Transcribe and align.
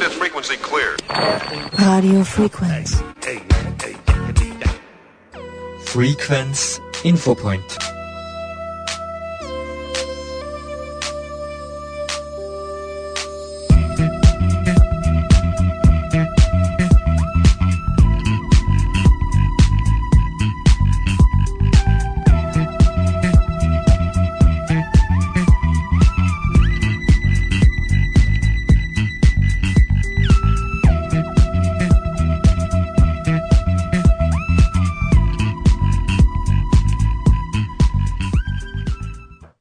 fifth 0.00 0.14
frequency 0.14 0.56
clear. 0.56 0.96
Radio 1.78 2.24
Frequenz. 2.24 3.02
Frequenz 5.84 6.80
Infopoint. 7.04 7.89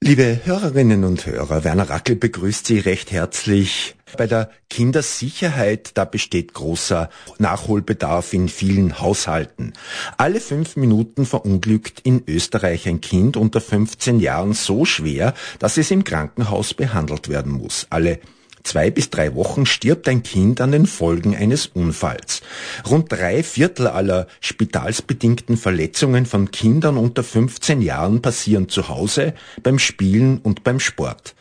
Liebe 0.09 0.40
Hörerinnen 0.44 1.04
und 1.04 1.27
Hörer, 1.27 1.63
Werner 1.63 1.88
Rackel 1.88 2.16
begrüßt 2.16 2.66
Sie 2.66 2.80
recht 2.80 3.12
herzlich. 3.12 3.94
Bei 4.17 4.26
der 4.26 4.50
Kindersicherheit, 4.67 5.91
da 5.94 6.04
besteht 6.04 6.55
großer 6.55 7.12
Nachholbedarf 7.38 8.34
in 8.34 8.50
vielen 8.50 9.00
Haushalten. 9.00 9.73
Alle 10.17 10.40
fünf 10.40 10.77
Minuten 10.77 11.27
verunglückt 11.27 12.00
in 12.03 12.23
Österreich 12.27 12.88
ein 12.88 13.02
Kind 13.02 13.38
unter 13.38 13.62
15 13.62 14.20
Jahren 14.20 14.53
so 14.53 14.84
schwer, 14.84 15.36
dass 15.59 15.77
es 15.77 15.91
im 15.91 16.03
Krankenhaus 16.03 16.73
behandelt 16.73 17.30
werden 17.30 17.52
muss. 17.52 17.86
Alle 17.91 18.20
zwei 18.63 18.91
bis 18.91 19.09
drei 19.09 19.36
Wochen 19.36 19.66
stirbt 19.66 20.08
ein 20.08 20.23
Kind 20.23 20.62
an 20.62 20.72
den 20.72 20.86
Folgen 20.86 21.36
eines 21.36 21.67
Unfalls. 21.67 22.42
Rund 22.89 23.11
drei 23.11 23.44
Viertel 23.44 23.88
aller 23.88 24.28
spitalsbedingten 24.42 25.58
Verletzungen 25.58 26.25
von 26.25 26.52
Kindern 26.52 26.97
unter 26.97 27.23
15 27.23 27.81
Jahren 27.81 28.22
passieren 28.22 28.69
zu 28.69 28.89
Hause, 28.89 29.34
beim 29.64 29.80
Spielen 29.80 30.39
und 30.39 30.64
beim 30.64 30.80
Sport. 30.80 31.36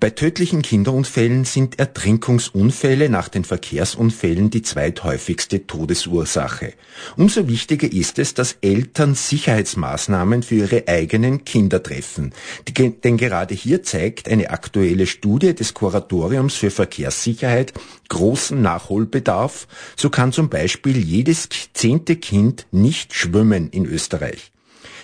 Bei 0.00 0.10
tödlichen 0.10 0.62
Kinderunfällen 0.62 1.44
sind 1.44 1.78
Ertrinkungsunfälle 1.78 3.08
nach 3.08 3.28
den 3.28 3.44
Verkehrsunfällen 3.44 4.50
die 4.50 4.62
zweithäufigste 4.62 5.66
Todesursache. 5.66 6.72
Umso 7.16 7.46
wichtiger 7.46 7.92
ist 7.92 8.18
es, 8.18 8.34
dass 8.34 8.56
Eltern 8.62 9.14
Sicherheitsmaßnahmen 9.14 10.42
für 10.42 10.56
ihre 10.56 10.88
eigenen 10.88 11.44
Kinder 11.44 11.82
treffen. 11.82 12.32
denn 13.04 13.16
gerade 13.16 13.54
hier 13.54 13.82
zeigt 13.82 14.28
eine 14.28 14.50
aktuelle 14.50 15.06
Studie 15.06 15.54
des 15.54 15.74
Kuratoriums 15.74 16.54
für 16.54 16.70
Verkehrssicherheit 16.70 17.72
großen 18.08 18.60
Nachholbedarf. 18.60 19.66
So 19.96 20.10
kann 20.10 20.32
zum 20.32 20.48
Beispiel 20.48 20.96
jedes 20.96 21.48
zehnte 21.74 22.16
Kind 22.16 22.66
nicht 22.70 23.14
schwimmen 23.14 23.70
in 23.70 23.86
Österreich. 23.86 24.51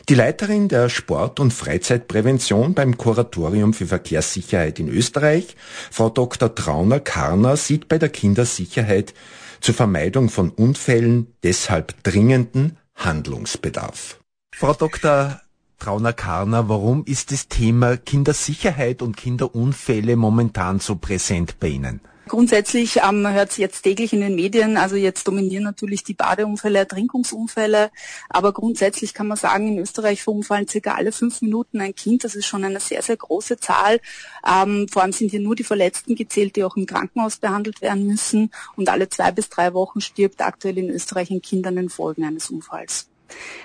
Die 0.09 0.15
Leiterin 0.15 0.69
der 0.69 0.89
Sport- 0.89 1.39
und 1.39 1.53
Freizeitprävention 1.53 2.73
beim 2.73 2.97
Kuratorium 2.97 3.75
für 3.75 3.87
Verkehrssicherheit 3.87 4.79
in 4.79 4.89
Österreich, 4.89 5.55
Frau 5.91 6.09
Dr. 6.09 6.55
Trauner-Karner, 6.55 7.59
sieht 7.59 7.89
bei 7.89 7.99
der 7.99 8.09
Kindersicherheit 8.09 9.13
zur 9.61 9.75
Vermeidung 9.75 10.31
von 10.31 10.49
Unfällen 10.49 11.35
deshalb 11.43 12.03
dringenden 12.05 12.79
Handlungsbedarf. 12.95 14.19
Frau 14.57 14.73
Dr. 14.73 15.43
Trauner-Karner, 15.79 16.71
warum 16.71 17.05
ist 17.05 17.31
das 17.31 17.49
Thema 17.49 17.99
Kindersicherheit 17.99 19.03
und 19.03 19.15
Kinderunfälle 19.15 20.17
momentan 20.17 20.81
so 20.81 20.97
präsent 20.97 21.61
bei 21.61 21.69
Ihnen? 21.69 22.01
Grundsätzlich 22.29 22.99
ähm, 22.99 23.27
hört 23.27 23.51
es 23.51 23.57
jetzt 23.57 23.83
täglich 23.83 24.13
in 24.13 24.21
den 24.21 24.35
Medien, 24.35 24.77
also 24.77 24.97
jetzt 24.97 25.27
dominieren 25.27 25.65
natürlich 25.65 26.05
die 26.05 26.15
Badeunfälle, 26.15 26.79
Ertrinkungsunfälle, 26.79 27.91
aber 28.29 28.53
grundsätzlich 28.53 29.15
kann 29.15 29.27
man 29.27 29.37
sagen, 29.37 29.69
in 29.69 29.79
Österreich 29.79 30.23
verunfallen 30.23 30.69
circa 30.69 30.95
alle 30.95 31.11
fünf 31.11 31.43
Minuten 31.43 31.81
ein 31.81 31.95
Kind, 31.95 32.25
das 32.25 32.35
ist 32.35 32.47
schon 32.47 32.65
eine 32.65 32.81
sehr, 32.81 33.03
sehr 33.03 33.17
große 33.17 33.59
Zahl. 33.59 34.01
Ähm, 34.47 34.87
vor 34.89 35.03
allem 35.03 35.13
sind 35.13 35.31
hier 35.31 35.41
nur 35.41 35.57
die 35.57 35.65
Verletzten 35.65 36.15
gezählt, 36.15 36.57
die 36.57 36.65
auch 36.65 36.77
im 36.77 36.87
Krankenhaus 36.87 37.39
behandelt 37.39 37.83
werden 37.83 38.07
müssen 38.07 38.51
und 38.77 38.89
alle 38.89 39.09
zwei 39.09 39.33
bis 39.33 39.49
drei 39.49 39.75
Wochen 39.75 40.01
stirbt 40.01 40.41
aktuell 40.41 40.79
in 40.79 40.91
Österreich 40.91 41.31
ein 41.31 41.43
Kind 41.43 41.67
an 41.67 41.77
den 41.77 41.89
Folgen 41.89 42.25
eines 42.25 42.51
Unfalls. 42.51 43.09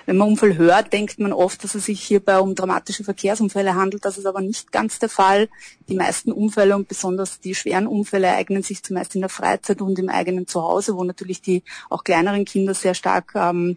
Wenn 0.06 0.16
man 0.16 0.28
Unfall 0.28 0.56
hört, 0.56 0.92
denkt 0.92 1.18
man 1.18 1.32
oft, 1.32 1.62
dass 1.64 1.74
es 1.74 1.86
sich 1.86 2.02
hierbei 2.02 2.38
um 2.38 2.54
dramatische 2.54 3.04
Verkehrsunfälle 3.04 3.74
handelt. 3.74 4.04
Das 4.04 4.18
ist 4.18 4.26
aber 4.26 4.40
nicht 4.40 4.72
ganz 4.72 4.98
der 4.98 5.08
Fall. 5.08 5.48
Die 5.88 5.96
meisten 5.96 6.32
Unfälle 6.32 6.76
und 6.76 6.88
besonders 6.88 7.40
die 7.40 7.54
schweren 7.54 7.86
Unfälle 7.86 8.26
ereignen 8.26 8.62
sich 8.62 8.82
zumeist 8.82 9.14
in 9.14 9.20
der 9.20 9.30
Freizeit 9.30 9.80
und 9.80 9.98
im 9.98 10.08
eigenen 10.08 10.46
Zuhause, 10.46 10.96
wo 10.96 11.04
natürlich 11.04 11.40
die 11.40 11.62
auch 11.90 12.04
kleineren 12.04 12.44
Kinder 12.44 12.74
sehr 12.74 12.94
stark 12.94 13.32
ähm, 13.34 13.76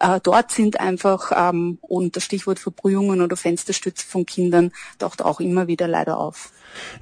äh, 0.00 0.18
dort 0.22 0.50
sind 0.50 0.80
einfach 0.80 1.30
ähm, 1.36 1.78
und 1.82 2.16
das 2.16 2.24
Stichwort 2.24 2.58
Verbrühungen 2.58 3.20
oder 3.20 3.36
Fensterstütze 3.36 4.06
von 4.06 4.24
Kindern 4.24 4.72
taucht 4.98 5.22
auch 5.22 5.40
immer 5.40 5.66
wieder 5.66 5.86
leider 5.86 6.16
auf. 6.16 6.52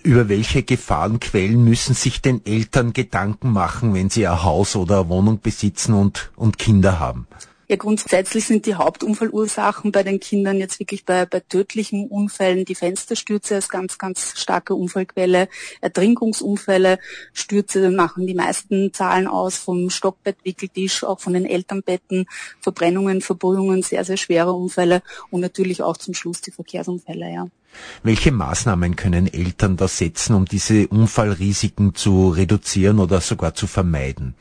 Über 0.02 0.28
welche 0.28 0.64
Gefahrenquellen 0.64 1.62
müssen 1.62 1.94
sich 1.94 2.20
denn 2.20 2.44
Eltern 2.44 2.92
Gedanken 2.92 3.52
machen, 3.52 3.94
wenn 3.94 4.10
sie 4.10 4.26
ein 4.26 4.42
Haus 4.42 4.74
oder 4.74 5.00
eine 5.00 5.08
Wohnung 5.10 5.40
besitzen 5.40 5.94
und, 5.94 6.32
und 6.34 6.58
Kinder 6.58 6.98
haben? 6.98 7.28
Ja, 7.70 7.76
grundsätzlich 7.76 8.46
sind 8.46 8.64
die 8.64 8.76
Hauptunfallursachen 8.76 9.92
bei 9.92 10.02
den 10.02 10.20
Kindern 10.20 10.56
jetzt 10.56 10.80
wirklich 10.80 11.04
bei, 11.04 11.26
bei 11.26 11.40
tödlichen 11.40 12.08
Unfällen 12.08 12.64
die 12.64 12.74
Fensterstürze 12.74 13.56
als 13.56 13.68
ganz, 13.68 13.98
ganz 13.98 14.38
starke 14.38 14.74
Unfallquelle, 14.74 15.48
Ertrinkungsunfälle, 15.82 16.98
Stürze 17.34 17.90
machen 17.90 18.26
die 18.26 18.32
meisten 18.32 18.94
Zahlen 18.94 19.26
aus 19.26 19.58
vom 19.58 19.90
Stockbett, 19.90 20.36
Wickeltisch, 20.44 21.04
auch 21.04 21.20
von 21.20 21.34
den 21.34 21.44
Elternbetten, 21.44 22.24
Verbrennungen, 22.58 23.20
Verbrühungen, 23.20 23.82
sehr, 23.82 24.02
sehr 24.02 24.16
schwere 24.16 24.54
Unfälle 24.54 25.02
und 25.28 25.42
natürlich 25.42 25.82
auch 25.82 25.98
zum 25.98 26.14
Schluss 26.14 26.40
die 26.40 26.52
Verkehrsunfälle, 26.52 27.30
ja. 27.30 27.48
Welche 28.02 28.32
Maßnahmen 28.32 28.96
können 28.96 29.30
Eltern 29.30 29.76
da 29.76 29.88
setzen, 29.88 30.34
um 30.34 30.46
diese 30.46 30.88
Unfallrisiken 30.88 31.94
zu 31.94 32.30
reduzieren 32.30 32.98
oder 32.98 33.20
sogar 33.20 33.54
zu 33.54 33.66
vermeiden? 33.66 34.34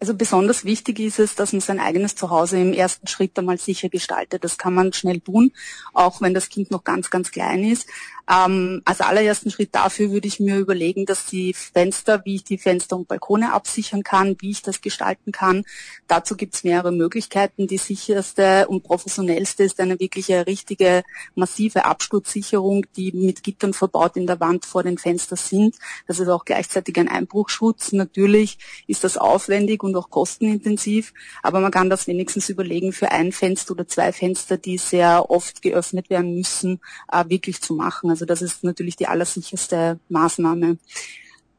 Also 0.00 0.14
besonders 0.14 0.64
wichtig 0.64 0.98
ist 0.98 1.18
es, 1.18 1.34
dass 1.34 1.52
man 1.52 1.60
sein 1.60 1.78
eigenes 1.78 2.14
Zuhause 2.14 2.58
im 2.58 2.72
ersten 2.72 3.06
Schritt 3.06 3.38
einmal 3.38 3.58
sicher 3.58 3.90
gestaltet. 3.90 4.42
Das 4.44 4.56
kann 4.56 4.72
man 4.72 4.94
schnell 4.94 5.20
tun, 5.20 5.52
auch 5.92 6.22
wenn 6.22 6.32
das 6.32 6.48
Kind 6.48 6.70
noch 6.70 6.84
ganz, 6.84 7.10
ganz 7.10 7.30
klein 7.30 7.62
ist. 7.62 7.86
Ähm, 8.28 8.82
als 8.84 9.00
allerersten 9.00 9.50
Schritt 9.50 9.74
dafür 9.74 10.10
würde 10.10 10.28
ich 10.28 10.40
mir 10.40 10.58
überlegen, 10.58 11.06
dass 11.06 11.26
die 11.26 11.54
Fenster, 11.54 12.22
wie 12.24 12.36
ich 12.36 12.44
die 12.44 12.58
Fenster 12.58 12.96
und 12.96 13.08
Balkone 13.08 13.52
absichern 13.52 14.02
kann, 14.02 14.36
wie 14.40 14.50
ich 14.50 14.62
das 14.62 14.80
gestalten 14.80 15.32
kann. 15.32 15.64
Dazu 16.06 16.36
gibt 16.36 16.54
es 16.54 16.64
mehrere 16.64 16.92
Möglichkeiten. 16.92 17.66
Die 17.66 17.78
sicherste 17.78 18.68
und 18.68 18.82
professionellste 18.82 19.64
ist 19.64 19.80
eine 19.80 19.98
wirkliche 19.98 20.46
richtige 20.46 21.02
massive 21.34 21.84
Absturzsicherung, 21.84 22.86
die 22.96 23.12
mit 23.12 23.42
Gittern 23.42 23.72
verbaut 23.72 24.16
in 24.16 24.26
der 24.26 24.40
Wand 24.40 24.64
vor 24.64 24.82
den 24.82 24.98
Fenstern 24.98 25.38
sind. 25.38 25.76
Das 26.06 26.20
ist 26.20 26.28
auch 26.28 26.44
gleichzeitig 26.44 26.98
ein 26.98 27.08
Einbruchschutz. 27.08 27.92
Natürlich 27.92 28.58
ist 28.86 29.04
das 29.04 29.16
aufwendig 29.16 29.82
und 29.82 29.96
auch 29.96 30.10
kostenintensiv, 30.10 31.12
aber 31.42 31.60
man 31.60 31.70
kann 31.70 31.90
das 31.90 32.06
wenigstens 32.06 32.48
überlegen, 32.48 32.92
für 32.92 33.10
ein 33.10 33.32
Fenster 33.32 33.72
oder 33.72 33.86
zwei 33.88 34.12
Fenster, 34.12 34.56
die 34.56 34.78
sehr 34.78 35.30
oft 35.30 35.62
geöffnet 35.62 36.10
werden 36.10 36.34
müssen, 36.34 36.80
äh, 37.12 37.24
wirklich 37.28 37.60
zu 37.60 37.74
machen. 37.74 38.09
Also 38.10 38.24
das 38.24 38.42
ist 38.42 38.64
natürlich 38.64 38.96
die 38.96 39.06
allersicherste 39.06 39.98
Maßnahme. 40.08 40.78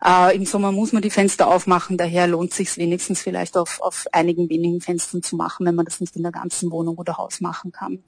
Äh, 0.03 0.35
Im 0.35 0.45
Sommer 0.45 0.72
muss 0.72 0.94
man 0.94 1.03
die 1.03 1.12
Fenster 1.12 1.47
aufmachen, 1.47 1.95
daher 1.95 2.25
lohnt 2.25 2.53
sich 2.53 2.75
wenigstens 2.78 3.22
vielleicht 3.22 3.56
auf, 3.56 3.79
auf 3.81 4.06
einigen 4.12 4.50
wenigen 4.50 4.81
Fenstern 4.81 5.22
zu 5.22 5.35
machen, 5.35 5.66
wenn 5.66 5.75
man 5.75 5.85
das 5.85 6.00
nicht 6.00 6.16
in 6.16 6.23
der 6.23 6.31
ganzen 6.31 6.72
Wohnung 6.72 6.97
oder 6.97 7.17
Haus 7.17 7.40
machen 7.40 7.72
kann. 7.72 8.03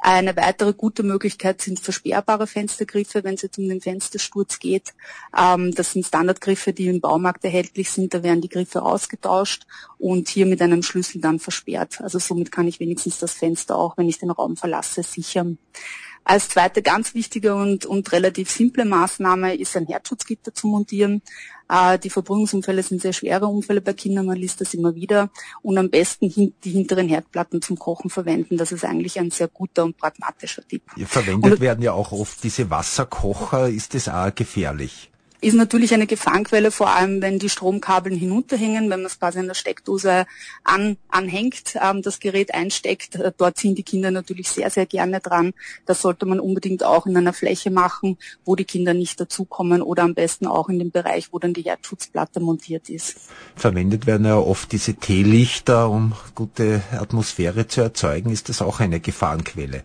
Eine 0.00 0.36
weitere 0.36 0.74
gute 0.74 1.02
Möglichkeit 1.02 1.62
sind 1.62 1.80
versperrbare 1.80 2.46
Fenstergriffe, 2.46 3.24
wenn 3.24 3.34
es 3.34 3.42
jetzt 3.42 3.58
um 3.58 3.68
den 3.68 3.80
Fenstersturz 3.80 4.58
geht. 4.58 4.92
Ähm, 5.36 5.74
das 5.74 5.92
sind 5.92 6.04
Standardgriffe, 6.04 6.74
die 6.74 6.88
im 6.88 7.00
Baumarkt 7.00 7.42
erhältlich 7.42 7.90
sind. 7.90 8.12
Da 8.12 8.22
werden 8.22 8.42
die 8.42 8.50
Griffe 8.50 8.82
ausgetauscht 8.82 9.66
und 9.98 10.28
hier 10.28 10.44
mit 10.44 10.60
einem 10.60 10.82
Schlüssel 10.82 11.22
dann 11.22 11.38
versperrt. 11.38 12.02
Also 12.02 12.18
somit 12.18 12.52
kann 12.52 12.68
ich 12.68 12.80
wenigstens 12.80 13.18
das 13.18 13.32
Fenster 13.32 13.78
auch, 13.78 13.96
wenn 13.96 14.10
ich 14.10 14.18
den 14.18 14.30
Raum 14.30 14.58
verlasse, 14.58 15.02
sichern. 15.02 15.56
Als 16.30 16.48
zweite 16.48 16.80
ganz 16.80 17.14
wichtige 17.14 17.56
und, 17.56 17.86
und 17.86 18.12
relativ 18.12 18.52
simple 18.52 18.84
Maßnahme 18.84 19.56
ist 19.56 19.76
ein 19.76 19.88
Herzschutzgitter 19.88 20.54
zu 20.54 20.68
montieren. 20.68 21.22
Äh, 21.68 21.98
die 21.98 22.08
Verbrühungsunfälle 22.08 22.84
sind 22.84 23.02
sehr 23.02 23.12
schwere 23.12 23.48
Unfälle 23.48 23.80
bei 23.80 23.94
Kindern, 23.94 24.26
man 24.26 24.36
liest 24.36 24.60
das 24.60 24.72
immer 24.72 24.94
wieder. 24.94 25.30
Und 25.62 25.76
am 25.76 25.90
besten 25.90 26.30
hin, 26.30 26.54
die 26.62 26.70
hinteren 26.70 27.08
Herdplatten 27.08 27.60
zum 27.62 27.76
Kochen 27.76 28.10
verwenden. 28.10 28.58
Das 28.58 28.70
ist 28.70 28.84
eigentlich 28.84 29.18
ein 29.18 29.32
sehr 29.32 29.48
guter 29.48 29.82
und 29.82 29.96
pragmatischer 29.96 30.62
Tipp. 30.68 30.82
Verwendet 31.04 31.54
und, 31.54 31.60
werden 31.60 31.82
ja 31.82 31.94
auch 31.94 32.12
oft 32.12 32.44
diese 32.44 32.70
Wasserkocher. 32.70 33.68
Ist 33.68 33.94
das 33.94 34.08
auch 34.08 34.32
gefährlich? 34.32 35.10
Ist 35.40 35.54
natürlich 35.54 35.94
eine 35.94 36.06
Gefahrenquelle, 36.06 36.70
vor 36.70 36.90
allem 36.90 37.22
wenn 37.22 37.38
die 37.38 37.48
Stromkabeln 37.48 38.16
hinunterhängen, 38.16 38.90
wenn 38.90 39.00
man 39.00 39.06
es 39.06 39.18
quasi 39.18 39.38
an 39.38 39.46
der 39.46 39.54
Steckdose 39.54 40.26
an, 40.64 40.96
anhängt, 41.08 41.76
ähm, 41.80 42.02
das 42.02 42.20
Gerät 42.20 42.54
einsteckt. 42.54 43.16
Äh, 43.16 43.32
dort 43.36 43.56
ziehen 43.56 43.74
die 43.74 43.82
Kinder 43.82 44.10
natürlich 44.10 44.48
sehr, 44.48 44.70
sehr 44.70 44.86
gerne 44.86 45.20
dran. 45.20 45.52
Das 45.86 46.02
sollte 46.02 46.26
man 46.26 46.40
unbedingt 46.40 46.84
auch 46.84 47.06
in 47.06 47.16
einer 47.16 47.32
Fläche 47.32 47.70
machen, 47.70 48.18
wo 48.44 48.56
die 48.56 48.64
Kinder 48.64 48.94
nicht 48.94 49.20
dazukommen 49.20 49.82
oder 49.82 50.02
am 50.02 50.14
besten 50.14 50.46
auch 50.46 50.68
in 50.68 50.78
dem 50.78 50.90
Bereich, 50.90 51.32
wo 51.32 51.38
dann 51.38 51.54
die 51.54 51.62
Herzschutzplatte 51.62 52.40
montiert 52.40 52.88
ist. 52.90 53.30
Verwendet 53.56 54.06
werden 54.06 54.26
ja 54.26 54.36
oft 54.36 54.72
diese 54.72 54.94
Teelichter, 54.94 55.88
um 55.88 56.12
gute 56.34 56.82
Atmosphäre 56.92 57.66
zu 57.66 57.80
erzeugen. 57.80 58.30
Ist 58.30 58.48
das 58.48 58.62
auch 58.62 58.80
eine 58.80 59.00
Gefahrenquelle? 59.00 59.84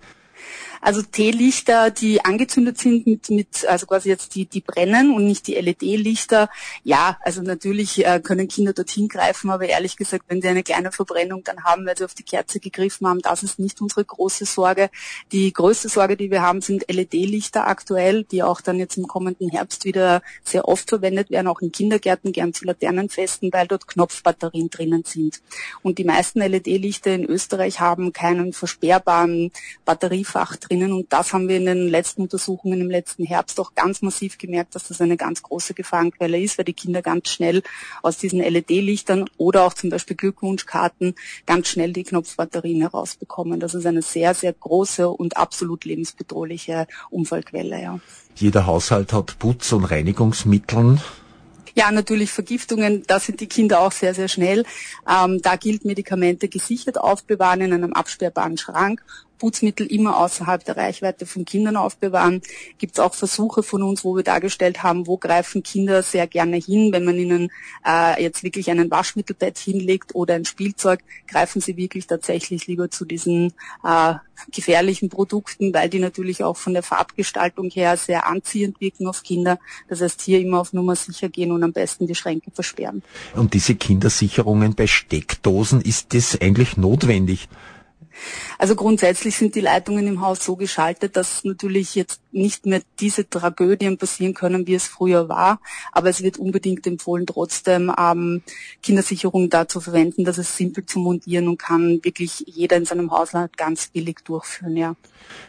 Also 0.86 1.02
Teelichter, 1.02 1.90
die 1.90 2.24
angezündet 2.24 2.78
sind 2.78 3.08
mit, 3.08 3.32
mit 3.32 3.66
also 3.68 3.88
quasi 3.88 4.08
jetzt 4.08 4.36
die, 4.36 4.46
die 4.46 4.62
brennen 4.62 5.16
und 5.16 5.26
nicht 5.26 5.48
die 5.48 5.56
LED-Lichter. 5.56 6.48
Ja, 6.84 7.18
also 7.22 7.42
natürlich 7.42 8.06
äh, 8.06 8.20
können 8.20 8.48
Kinder 8.48 8.72
dorthin 8.72 9.08
greifen, 9.08 9.50
aber 9.50 9.68
ehrlich 9.68 9.98
gesagt, 9.98 10.26
wenn 10.28 10.44
sie 10.44 10.48
eine 10.48 10.62
kleine 10.62 10.92
Verbrennung 10.92 11.44
dann 11.44 11.64
haben, 11.64 11.88
weil 11.88 11.98
sie 11.98 12.06
auf 12.06 12.14
die 12.14 12.22
Kerze 12.22 12.60
gegriffen 12.60 13.08
haben, 13.08 13.20
das 13.24 13.42
ist 13.42 13.58
nicht 13.58 13.82
unsere 13.82 14.06
große 14.06 14.46
Sorge. 14.46 14.92
Die 15.32 15.52
größte 15.52 15.90
Sorge, 15.90 16.18
die 16.18 16.30
wir 16.30 16.44
haben, 16.44 16.62
sind 16.62 16.86
LED-Lichter 16.88 17.66
aktuell, 17.66 18.24
die 18.24 18.44
auch 18.44 18.62
dann 18.62 18.78
jetzt 18.78 18.96
im 18.98 19.08
kommenden 19.08 19.50
Herbst 19.50 19.86
wieder 19.86 20.22
sehr 20.44 20.68
oft 20.68 20.88
verwendet 20.88 21.32
werden, 21.32 21.48
auch 21.48 21.62
in 21.62 21.72
Kindergärten, 21.72 22.32
gern 22.32 22.54
zu 22.54 22.64
Laternenfesten, 22.64 23.52
weil 23.52 23.66
dort 23.66 23.88
Knopfbatterien 23.88 24.70
drinnen 24.70 25.04
sind. 25.04 25.42
Und 25.82 25.98
die 25.98 26.04
meisten 26.04 26.42
LED-Lichter 26.42 27.16
in 27.16 27.26
Österreich 27.26 27.80
haben 27.80 28.14
keinen 28.14 28.54
versperrbaren 28.54 29.52
Batteriefach 29.84 30.58
drin 30.58 30.75
drinnen. 30.76 30.94
Und 30.94 31.12
das 31.12 31.34
haben 31.34 31.48
wir 31.48 31.58
in 31.58 31.66
den 31.66 31.88
letzten 31.88 32.24
Untersuchungen 32.24 32.82
im 32.82 32.90
letzten 32.90 33.26
Herbst 33.26 33.60
auch 33.60 33.74
ganz 33.76 34.02
massiv 34.02 34.38
gemerkt, 34.38 34.76
dass 34.76 34.88
das 34.88 35.02
eine 35.02 35.18
ganz 35.18 35.42
große 35.44 35.74
Gefahrenquelle 35.74 36.40
ist, 36.40 36.58
weil 36.58 36.66
die 36.66 36.74
Kinder 36.74 37.02
ganz 37.02 37.30
schnell 37.30 37.64
aus 38.02 38.18
diesen 38.18 38.40
LED-Lichtern 38.40 39.26
oder 39.38 39.64
auch 39.66 39.74
zum 39.74 39.90
Beispiel 39.90 40.16
Glückwunschkarten 40.16 41.16
ganz 41.46 41.68
schnell 41.68 41.94
die 41.94 42.04
Knopfbatterien 42.04 42.82
herausbekommen. 42.82 43.60
Das 43.60 43.74
ist 43.74 43.86
eine 43.86 44.02
sehr, 44.02 44.34
sehr 44.34 44.54
große 44.54 45.10
und 45.10 45.38
absolut 45.38 45.86
lebensbedrohliche 45.86 46.88
Unfallquelle. 47.10 47.82
Ja. 47.82 48.00
Jeder 48.36 48.66
Haushalt 48.66 49.14
hat 49.14 49.38
Putz- 49.40 49.74
und 49.74 49.86
Reinigungsmittel. 49.86 51.00
Ja, 51.78 51.92
natürlich 51.92 52.32
Vergiftungen, 52.32 53.04
da 53.06 53.20
sind 53.20 53.42
die 53.42 53.48
Kinder 53.48 53.82
auch 53.82 53.92
sehr, 53.92 54.14
sehr 54.14 54.30
schnell. 54.30 54.64
Ähm, 55.10 55.42
da 55.42 55.58
gilt 55.58 55.84
Medikamente 55.84 56.48
gesichert 56.48 56.98
aufbewahren 56.98 57.60
in 57.60 57.74
einem 57.74 57.92
absperrbaren 57.92 58.58
Schrank 58.58 59.02
Putzmittel 59.38 59.88
immer 59.88 60.18
außerhalb 60.18 60.64
der 60.64 60.78
Reichweite 60.78 61.26
von 61.26 61.46
Kindern 61.46 61.78
aufbewahren. 61.78 62.42
Gibt 62.78 62.94
es 62.94 63.00
auch 63.00 63.14
Versuche 63.14 63.64
von 63.64 63.84
uns, 63.84 64.04
wo 64.04 64.16
wir 64.16 64.24
dargestellt 64.24 64.84
haben, 64.84 65.08
wo 65.08 65.18
greifen 65.18 65.64
Kinder 65.64 66.04
sehr 66.04 66.28
gerne 66.28 66.58
hin, 66.58 66.92
wenn 66.92 67.06
man 67.06 67.16
ihnen 67.16 67.52
äh, 67.86 68.22
jetzt 68.22 68.44
wirklich 68.44 68.70
einen 68.70 68.92
Waschmittelbett 68.92 69.58
hinlegt 69.58 70.16
oder 70.16 70.36
ein 70.36 70.46
Spielzeug, 70.46 71.00
greifen 71.28 71.62
sie 71.62 71.78
wirklich 71.78 72.08
tatsächlich 72.08 72.68
lieber 72.68 72.90
zu 72.90 73.06
diesen 73.06 73.54
äh, 73.84 74.16
gefährlichen 74.52 75.10
Produkten, 75.10 75.74
weil 75.74 75.90
die 75.90 76.00
natürlich 76.00 76.44
auch 76.44 76.58
von 76.58 76.74
der 76.74 76.84
Farbgestaltung 76.84 77.70
her 77.70 77.98
sehr 77.98 78.28
anziehend 78.28 78.80
wirken 78.82 79.08
auf 79.08 79.24
Kinder. 79.24 79.60
Das 79.88 80.02
heißt, 80.02 80.22
hier 80.22 80.40
immer 80.40 80.60
auf 80.60 80.74
Nummer 80.74 80.96
sicher 80.96 81.30
gehen 81.30 81.52
und 81.52 81.64
am 81.64 81.74
besten 81.74 82.08
die 82.08 82.16
Schränke 82.16 82.52
versperren. 82.52 83.04
Und 83.36 83.54
diese 83.54 83.76
Kindersicherungen 83.76 84.76
bei 84.76 84.88
Steckdosen, 84.88 85.82
ist 85.82 86.14
das 86.14 86.40
eigentlich 86.40 86.78
notwendig? 86.78 87.48
Also 88.58 88.76
grundsätzlich 88.76 89.36
sind 89.36 89.56
die 89.56 89.62
Leitungen 89.62 90.08
im 90.08 90.22
Haus 90.22 90.44
so 90.44 90.56
geschaltet, 90.56 91.16
dass 91.16 91.44
natürlich 91.44 91.96
jetzt 91.96 92.22
nicht 92.32 92.66
mehr 92.66 92.82
diese 93.00 93.30
Tragödien 93.30 93.98
passieren 93.98 94.34
können, 94.34 94.68
wie 94.68 94.76
es 94.76 94.86
früher 94.88 95.30
war. 95.30 95.60
Aber 95.92 96.10
es 96.10 96.22
wird 96.22 96.38
unbedingt 96.38 96.86
empfohlen, 96.88 97.26
trotzdem 97.26 97.92
ähm, 97.98 98.42
Kindersicherung 98.84 99.50
da 99.50 99.68
zu 99.68 99.80
verwenden. 99.80 100.26
Das 100.26 100.38
ist 100.38 100.56
simpel 100.56 100.86
zu 100.86 101.00
montieren 101.00 101.48
und 101.48 101.58
kann 101.58 102.00
wirklich 102.04 102.44
jeder 102.48 102.78
in 102.78 102.86
seinem 102.86 103.12
Haushalt 103.12 103.58
ganz 103.58 103.88
billig 103.88 104.18
durchführen, 104.24 104.78
ja. 104.78 104.96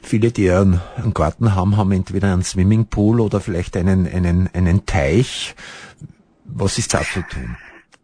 Viele, 0.02 0.32
die 0.32 0.50
einen 0.50 0.80
Garten 1.12 1.54
haben, 1.54 1.76
haben 1.76 1.92
entweder 1.92 2.32
einen 2.32 2.42
Swimmingpool 2.42 3.20
oder 3.20 3.40
vielleicht 3.40 3.76
einen, 3.76 4.06
einen, 4.06 4.48
einen 4.52 4.86
Teich. 4.86 5.54
Was 6.44 6.78
ist 6.78 6.94
da 6.94 7.02
zu 7.02 7.22
tun? 7.22 7.56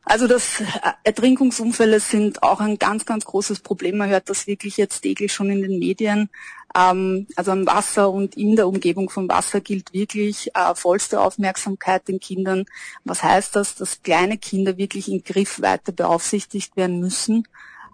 Also 0.05 0.27
das 0.27 0.61
äh, 0.61 0.65
Ertrinkungsunfälle 1.05 2.01
sind 2.01 2.43
auch 2.43 2.61
ein 2.61 2.79
ganz, 2.79 3.07
ganz 3.07 3.25
großes 3.25 3.61
Problem. 3.61 3.99
Man 3.99 4.11
hört 4.11 4.29
das 4.29 4.47
wirklich 4.47 4.77
jetzt 4.77 5.03
täglich 5.03 5.33
schon 5.33 5.51
in 5.51 5.63
den 5.63 5.79
Medien. 5.79 6.29
Ähm, 6.75 7.27
also 7.37 7.53
am 7.53 7.67
Wasser 7.67 8.11
und 8.11 8.37
in 8.37 8.57
der 8.57 8.67
Umgebung 8.67 9.11
vom 9.11 9.29
Wasser 9.29 9.61
gilt 9.61 9.93
wirklich 9.93 10.55
äh, 10.55 10.75
vollste 10.75 11.21
Aufmerksamkeit 11.21 12.09
den 12.09 12.19
Kindern. 12.19 12.65
Was 13.05 13.23
heißt 13.23 13.55
das? 13.55 13.77
Dass 13.77 14.03
kleine 14.03 14.39
Kinder 14.39 14.77
wirklich 14.77 15.09
in 15.09 15.23
Griffweite 15.23 15.93
beaufsichtigt 15.93 16.77
werden 16.77 16.99
müssen 16.99 17.47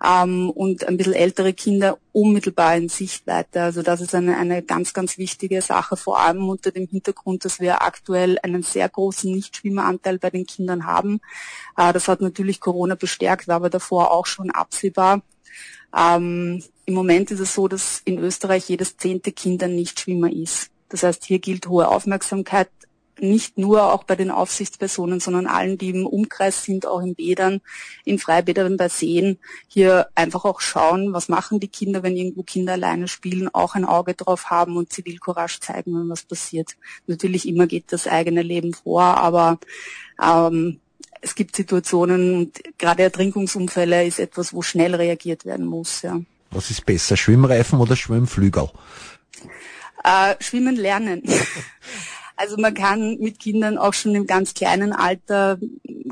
ähm, 0.05 0.51
und 0.51 0.87
ein 0.87 0.97
bisschen 0.97 1.15
ältere 1.15 1.53
Kinder 1.53 1.99
unmittelbar 2.13 2.77
in 2.77 2.89
Sichtweite. 2.89 3.63
Also 3.63 3.83
das 3.83 4.01
ist 4.01 4.15
eine, 4.15 4.37
eine 4.37 4.63
ganz, 4.63 4.93
ganz 4.93 5.19
wichtige 5.19 5.61
Sache, 5.63 5.97
vor 5.97 6.21
allem 6.21 6.49
unter 6.49 6.71
dem 6.71 6.87
Hintergrund, 6.87 7.45
dass 7.45 7.61
wir 7.61 7.83
aktuell 7.83 8.39
einen 8.43 8.63
sehr 8.63 8.89
großen 8.89 9.31
Nichtschwimmeranteil 9.31 10.19
bei 10.19 10.31
den 10.31 10.47
Kindern 10.47 10.87
haben. 10.87 11.21
Äh, 11.77 11.93
das 11.93 12.09
hat 12.09 12.21
natürlich 12.21 12.61
Corona 12.61 12.95
bestärkt, 12.95 13.49
war 13.49 13.57
aber 13.57 13.71
davor 13.71 14.11
auch 14.11 14.27
schon 14.27 14.51
absehbar. 14.51 15.23
Ähm, 15.97 16.63
Im 16.85 16.95
Moment 16.95 17.31
ist 17.31 17.41
es 17.41 17.55
so, 17.55 17.69
dass 17.69 18.03
in 18.05 18.19
Österreich 18.19 18.69
jedes 18.69 18.97
zehnte 18.97 19.33
Kind 19.33 19.63
ein 19.63 19.75
Nichtschwimmer 19.75 20.31
ist. 20.33 20.71
Das 20.89 21.03
heißt, 21.03 21.25
hier 21.25 21.39
gilt 21.39 21.69
hohe 21.69 21.89
Aufmerksamkeit 21.89 22.69
nicht 23.21 23.59
nur 23.59 23.93
auch 23.93 24.05
bei 24.05 24.17
den 24.17 24.31
Aufsichtspersonen, 24.31 25.21
sondern 25.21 25.47
allen, 25.47 25.79
die 25.79 25.91
im 25.91 26.07
Umkreis 26.07 26.65
sind, 26.65 26.87
auch 26.87 27.01
in 27.01 27.15
Bädern, 27.15 27.61
in 28.05 28.19
Freibädern, 28.19 28.77
bei 28.77 28.89
Seen, 28.89 29.39
hier 29.67 30.09
einfach 30.15 30.45
auch 30.45 30.61
schauen, 30.61 31.13
was 31.13 31.29
machen 31.29 31.61
die 31.61 31.69
Kinder, 31.69 32.03
wenn 32.03 32.17
irgendwo 32.17 32.43
Kinder 32.43 32.75
alleine 32.75 33.09
spielen, 33.09 33.49
auch 33.53 33.75
ein 33.75 33.85
Auge 33.85 34.15
drauf 34.15 34.47
haben 34.47 34.77
und 34.77 34.93
Zivilcourage 34.93 35.61
zeigen, 35.61 35.95
wenn 35.95 36.09
was 36.09 36.23
passiert. 36.23 36.77
Natürlich 37.07 37.49
immer 37.49 37.67
geht 37.67 37.93
das 37.93 38.07
eigene 38.07 38.43
Leben 38.43 38.75
vor, 38.75 39.03
aber 39.03 39.59
ähm, 40.23 40.81
es 41.21 41.35
gibt 41.35 41.57
Situationen 41.57 42.35
und 42.35 42.79
gerade 42.79 43.03
Ertrinkungsunfälle 43.03 44.07
ist 44.07 44.19
etwas, 44.19 44.53
wo 44.53 44.63
schnell 44.63 44.95
reagiert 44.95 45.45
werden 45.45 45.67
muss. 45.67 46.03
Ja. 46.03 46.21
Was 46.51 46.71
ist 46.71 46.87
besser, 46.87 47.17
Schwimmreifen 47.17 47.81
oder 47.81 47.97
Schwimmflügel? 47.97 48.71
Äh, 50.05 50.37
schwimmen 50.41 50.77
lernen. 50.77 51.23
Also 52.39 52.57
man 52.57 52.73
kann 52.73 53.19
mit 53.19 53.41
Kindern 53.41 53.79
auch 53.79 53.93
schon 53.93 54.15
im 54.15 54.25
ganz 54.25 54.55
kleinen 54.55 54.93
Alter 54.93 55.59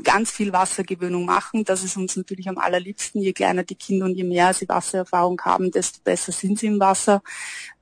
ganz 0.03 0.29
viel 0.29 0.51
Wassergewöhnung 0.51 1.23
machen. 1.23 1.63
Das 1.63 1.85
ist 1.85 1.95
uns 1.95 2.17
natürlich 2.17 2.49
am 2.49 2.57
allerliebsten. 2.57 3.21
Je 3.21 3.31
kleiner 3.31 3.63
die 3.63 3.75
Kinder 3.75 4.05
und 4.05 4.15
je 4.15 4.25
mehr 4.25 4.53
sie 4.53 4.67
Wassererfahrung 4.67 5.39
haben, 5.45 5.71
desto 5.71 6.01
besser 6.03 6.33
sind 6.33 6.59
sie 6.59 6.67
im 6.67 6.81
Wasser. 6.81 7.21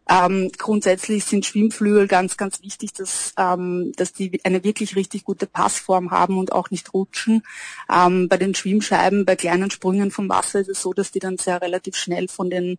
Ähm, 0.08 0.52
grundsätzlich 0.58 1.26
sind 1.26 1.46
Schwimmflügel 1.46 2.08
ganz, 2.08 2.38
ganz 2.38 2.62
wichtig, 2.62 2.94
dass, 2.94 3.34
ähm, 3.38 3.92
dass 3.96 4.14
die 4.14 4.40
eine 4.44 4.64
wirklich 4.64 4.96
richtig 4.96 5.24
gute 5.24 5.48
Passform 5.48 6.12
haben 6.12 6.38
und 6.38 6.52
auch 6.52 6.70
nicht 6.70 6.94
rutschen. 6.94 7.44
Ähm, 7.92 8.30
bei 8.30 8.38
den 8.38 8.54
Schwimmscheiben, 8.54 9.26
bei 9.26 9.36
kleinen 9.36 9.72
Sprüngen 9.72 10.12
vom 10.12 10.30
Wasser 10.30 10.60
ist 10.60 10.70
es 10.70 10.82
so, 10.82 10.94
dass 10.94 11.12
die 11.12 11.20
dann 11.20 11.38
sehr 11.38 11.62
relativ 11.62 11.96
schnell 11.96 12.28
von 12.28 12.50
den 12.50 12.78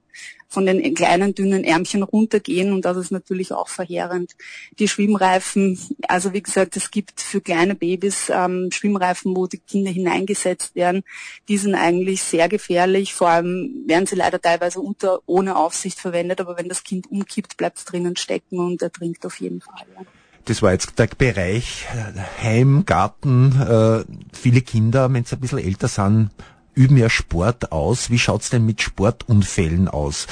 von 0.48 0.66
den 0.66 0.94
kleinen, 0.94 1.34
dünnen 1.34 1.64
Ärmchen 1.64 2.02
runtergehen 2.02 2.72
und 2.72 2.84
das 2.84 2.96
ist 2.96 3.10
natürlich 3.10 3.52
auch 3.52 3.68
verheerend. 3.68 4.36
Die 4.78 4.88
Schwimmreifen, 4.88 5.78
also 6.08 6.32
wie 6.32 6.42
gesagt, 6.42 6.76
es 6.76 6.90
gibt 6.90 7.20
für 7.20 7.40
kleine 7.40 7.74
Babys 7.74 8.30
ähm, 8.32 8.70
Schwimmreifen, 8.72 9.36
wo 9.36 9.46
die 9.46 9.58
Kinder 9.58 9.90
hineingesetzt 9.90 10.74
werden, 10.74 11.02
die 11.48 11.58
sind 11.58 11.74
eigentlich 11.74 12.22
sehr 12.22 12.48
gefährlich, 12.48 13.14
vor 13.14 13.28
allem 13.28 13.84
werden 13.86 14.06
sie 14.06 14.16
leider 14.16 14.40
teilweise 14.40 14.80
unter, 14.80 15.20
ohne 15.26 15.56
Aufsicht 15.56 15.98
verwendet, 15.98 16.40
aber 16.40 16.56
wenn 16.56 16.68
das 16.68 16.84
Kind 16.84 17.10
umkippt, 17.16 17.56
bleibt 17.56 17.90
drinnen 17.90 18.16
stecken 18.16 18.58
und 18.58 18.82
ertrinkt 18.82 19.24
auf 19.26 19.40
jeden 19.40 19.60
Fall. 19.60 19.86
Ja. 19.94 20.02
Das 20.44 20.62
war 20.62 20.72
jetzt 20.72 20.98
der 20.98 21.08
Bereich 21.08 21.86
äh, 21.92 22.20
Heim, 22.42 22.84
Garten, 22.86 23.60
äh, 23.60 24.04
viele 24.32 24.60
Kinder, 24.60 25.12
wenn 25.12 25.24
sie 25.24 25.36
ein 25.36 25.40
bisschen 25.40 25.58
älter 25.58 25.88
sind, 25.88 26.30
üben 26.74 26.96
ja 26.96 27.10
Sport 27.10 27.72
aus. 27.72 28.10
Wie 28.10 28.18
schaut's 28.18 28.50
denn 28.50 28.64
mit 28.64 28.80
Sportunfällen 28.80 29.88
aus? 29.88 30.28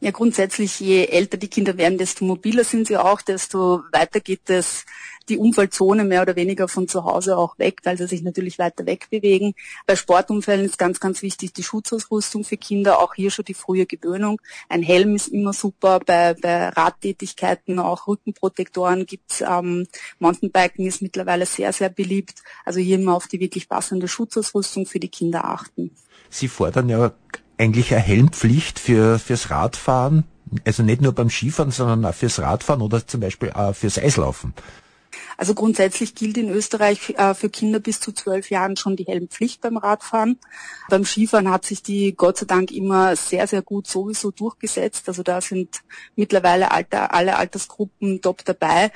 Ja, 0.00 0.12
grundsätzlich, 0.12 0.78
je 0.78 1.06
älter 1.06 1.38
die 1.38 1.48
Kinder 1.48 1.76
werden, 1.76 1.98
desto 1.98 2.24
mobiler 2.24 2.62
sind 2.62 2.86
sie 2.86 2.96
auch, 2.96 3.20
desto 3.20 3.82
weiter 3.90 4.20
geht 4.20 4.48
es 4.48 4.84
die 5.28 5.38
Unfallzone 5.38 6.04
mehr 6.04 6.22
oder 6.22 6.36
weniger 6.36 6.68
von 6.68 6.88
zu 6.88 7.04
Hause 7.04 7.36
auch 7.36 7.58
weg, 7.58 7.80
weil 7.82 7.98
sie 7.98 8.06
sich 8.06 8.22
natürlich 8.22 8.58
weiter 8.58 8.86
wegbewegen. 8.86 9.54
Bei 9.86 9.96
Sportunfällen 9.96 10.64
ist 10.64 10.78
ganz, 10.78 11.00
ganz 11.00 11.22
wichtig 11.22 11.52
die 11.52 11.62
Schutzausrüstung 11.62 12.44
für 12.44 12.56
Kinder, 12.56 13.00
auch 13.00 13.14
hier 13.14 13.30
schon 13.30 13.44
die 13.44 13.54
frühe 13.54 13.86
Gewöhnung. 13.86 14.40
Ein 14.68 14.82
Helm 14.82 15.16
ist 15.16 15.28
immer 15.28 15.52
super, 15.52 16.00
bei, 16.00 16.34
bei 16.34 16.68
Radtätigkeiten 16.68 17.78
auch 17.78 18.06
Rückenprotektoren 18.06 19.04
gibt's. 19.04 19.40
Ähm, 19.40 19.86
Mountainbiken 20.18 20.86
ist 20.86 21.02
mittlerweile 21.02 21.44
sehr, 21.44 21.72
sehr 21.72 21.90
beliebt. 21.90 22.42
Also 22.64 22.80
hier 22.80 22.98
immer 22.98 23.14
auf 23.14 23.26
die 23.26 23.40
wirklich 23.40 23.68
passende 23.68 24.08
Schutzausrüstung 24.08 24.86
für 24.86 25.00
die 25.00 25.08
Kinder 25.08 25.44
achten. 25.44 25.90
Sie 26.30 26.48
fordern 26.48 26.88
ja 26.88 27.12
eigentlich 27.58 27.92
eine 27.92 28.02
Helmpflicht 28.02 28.78
für, 28.78 29.18
fürs 29.18 29.50
Radfahren. 29.50 30.24
Also 30.64 30.82
nicht 30.82 31.02
nur 31.02 31.12
beim 31.12 31.28
Skifahren, 31.28 31.70
sondern 31.70 32.04
auch 32.04 32.14
fürs 32.14 32.38
Radfahren 32.38 32.80
oder 32.80 33.06
zum 33.06 33.20
Beispiel 33.20 33.50
auch 33.52 33.74
fürs 33.74 33.98
Eislaufen. 33.98 34.54
Also 35.36 35.54
grundsätzlich 35.54 36.14
gilt 36.14 36.36
in 36.36 36.50
Österreich 36.50 37.14
äh, 37.16 37.34
für 37.34 37.48
Kinder 37.48 37.78
bis 37.80 38.00
zu 38.00 38.12
zwölf 38.12 38.50
Jahren 38.50 38.76
schon 38.76 38.96
die 38.96 39.04
Helmpflicht 39.04 39.60
beim 39.60 39.76
Radfahren. 39.76 40.38
Beim 40.88 41.04
Skifahren 41.04 41.50
hat 41.50 41.64
sich 41.64 41.82
die 41.82 42.14
Gott 42.16 42.38
sei 42.38 42.46
Dank 42.46 42.72
immer 42.72 43.14
sehr, 43.14 43.46
sehr 43.46 43.62
gut 43.62 43.86
sowieso 43.86 44.30
durchgesetzt. 44.30 45.08
Also 45.08 45.22
da 45.22 45.40
sind 45.40 45.82
mittlerweile 46.16 46.70
alle 46.72 47.36
Altersgruppen 47.36 48.20
top 48.20 48.44
dabei. 48.44 48.90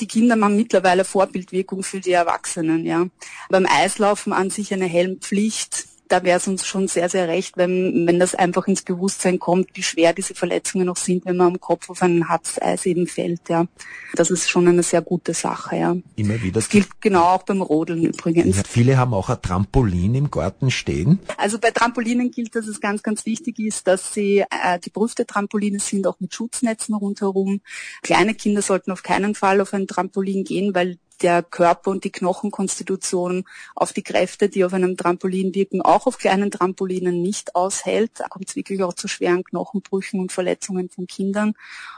Die 0.00 0.06
Kinder 0.06 0.36
haben 0.40 0.56
mittlerweile 0.56 1.04
Vorbildwirkung 1.04 1.82
für 1.82 2.00
die 2.00 2.12
Erwachsenen. 2.12 2.84
Ja. 2.84 3.06
Beim 3.48 3.66
Eislaufen 3.66 4.32
an 4.32 4.50
sich 4.50 4.72
eine 4.72 4.86
Helmpflicht 4.86 5.86
da 6.08 6.22
wäre 6.24 6.38
es 6.38 6.48
uns 6.48 6.66
schon 6.66 6.88
sehr, 6.88 7.08
sehr 7.08 7.28
recht, 7.28 7.56
wenn, 7.56 8.06
wenn 8.06 8.18
das 8.18 8.34
einfach 8.34 8.66
ins 8.66 8.82
Bewusstsein 8.82 9.38
kommt, 9.38 9.68
wie 9.74 9.82
schwer 9.82 10.12
diese 10.12 10.34
Verletzungen 10.34 10.86
noch 10.86 10.96
sind, 10.96 11.24
wenn 11.26 11.36
man 11.36 11.48
am 11.48 11.60
Kopf 11.60 11.90
auf 11.90 12.02
ein 12.02 12.28
hartes 12.28 12.60
Eis 12.60 12.86
eben 12.86 13.06
fällt, 13.06 13.48
ja. 13.48 13.66
Das 14.14 14.30
ist 14.30 14.48
schon 14.48 14.66
eine 14.66 14.82
sehr 14.82 15.02
gute 15.02 15.34
Sache, 15.34 15.76
ja. 15.76 15.96
Immer 16.16 16.42
wieder. 16.42 16.54
Das 16.54 16.68
gilt 16.68 17.00
genau 17.00 17.24
auch 17.24 17.42
beim 17.42 17.62
Rodeln 17.62 18.04
übrigens. 18.04 18.56
Ja, 18.56 18.62
viele 18.66 18.96
haben 18.96 19.14
auch 19.14 19.28
ein 19.28 19.40
Trampolin 19.42 20.14
im 20.14 20.30
Garten 20.30 20.70
stehen. 20.70 21.18
Also 21.36 21.58
bei 21.58 21.70
Trampolinen 21.70 22.30
gilt, 22.30 22.54
dass 22.54 22.66
es 22.66 22.80
ganz, 22.80 23.02
ganz 23.02 23.26
wichtig 23.26 23.58
ist, 23.58 23.86
dass 23.86 24.14
sie 24.14 24.40
äh, 24.40 24.78
geprüfte 24.80 25.26
Trampoline 25.26 25.78
sind, 25.78 26.06
auch 26.06 26.18
mit 26.20 26.34
Schutznetzen 26.34 26.94
rundherum. 26.94 27.60
Kleine 28.02 28.34
Kinder 28.34 28.62
sollten 28.62 28.90
auf 28.90 29.02
keinen 29.02 29.34
Fall 29.34 29.60
auf 29.60 29.74
ein 29.74 29.86
Trampolin 29.86 30.44
gehen, 30.44 30.74
weil 30.74 30.98
der 31.22 31.42
Körper 31.42 31.90
und 31.90 32.04
die 32.04 32.12
Knochenkonstitution 32.12 33.44
auf 33.74 33.92
die 33.92 34.02
Kräfte, 34.02 34.48
die 34.48 34.64
auf 34.64 34.72
einem 34.72 34.96
Trampolin 34.96 35.54
wirken, 35.54 35.82
auch 35.82 36.06
auf 36.06 36.18
kleinen 36.18 36.50
Trampolinen 36.50 37.22
nicht 37.22 37.54
aushält. 37.54 38.12
Da 38.16 38.28
kommt 38.28 38.48
es 38.48 38.56
wirklich 38.56 38.82
auch 38.82 38.94
zu 38.94 39.08
schweren 39.08 39.44
Knochenbrüchen 39.44 40.20
und 40.20 40.32
Verletzungen 40.32 40.88
von 40.88 41.06
Kindern. 41.06 41.54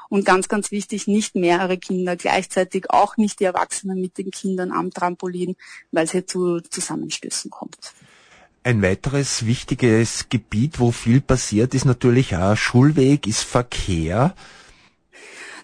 Und 0.09 0.25
ganz, 0.25 0.49
ganz 0.49 0.71
wichtig, 0.71 1.07
nicht 1.07 1.37
mehrere 1.37 1.79
Kinder 1.79 2.17
gleichzeitig, 2.17 2.91
auch 2.91 3.17
nicht 3.17 3.41
die 3.41 3.45
Erwachsenen 3.45 4.01
mit 4.01 4.19
den 4.19 4.31
Kindern 4.31 4.73
am 4.73 4.91
Trampolin, 4.91 5.57
weil 5.93 6.05
es 6.05 6.13
hier 6.13 6.27
zu 6.27 6.61
Zusammenstößen 6.61 7.51
kommt. 7.51 7.93
Ein 8.63 8.83
weiteres 8.83 9.47
wichtiges 9.47 10.29
Gebiet, 10.29 10.81
wo 10.81 10.91
viel 10.91 11.23
passiert, 11.23 11.75
ist 11.75 11.87
natürlich 11.87 12.37
auch 12.37 12.57
Schulweg, 12.57 13.27
ist 13.27 13.43
Verkehr. 13.43 14.35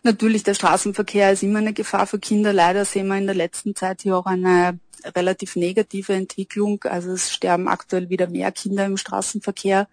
Natürlich, 0.03 0.43
der 0.43 0.55
Straßenverkehr 0.55 1.33
ist 1.33 1.43
immer 1.43 1.59
eine 1.59 1.73
Gefahr 1.73 2.07
für 2.07 2.19
Kinder. 2.19 2.53
Leider 2.53 2.85
sehen 2.85 3.09
wir 3.09 3.17
in 3.17 3.27
der 3.27 3.35
letzten 3.35 3.75
Zeit 3.75 4.03
hier 4.03 4.17
auch 4.17 4.27
eine 4.27 4.79
relativ 5.15 5.57
negative 5.57 6.13
Entwicklung. 6.13 6.83
Also 6.85 7.13
es 7.13 7.33
sterben 7.33 7.69
aktuell 7.69 8.09
wieder 8.09 8.29
mehr 8.29 8.53
Kinder 8.53 8.87
im 8.87 8.97
Straßenverkehr. 8.97 9.89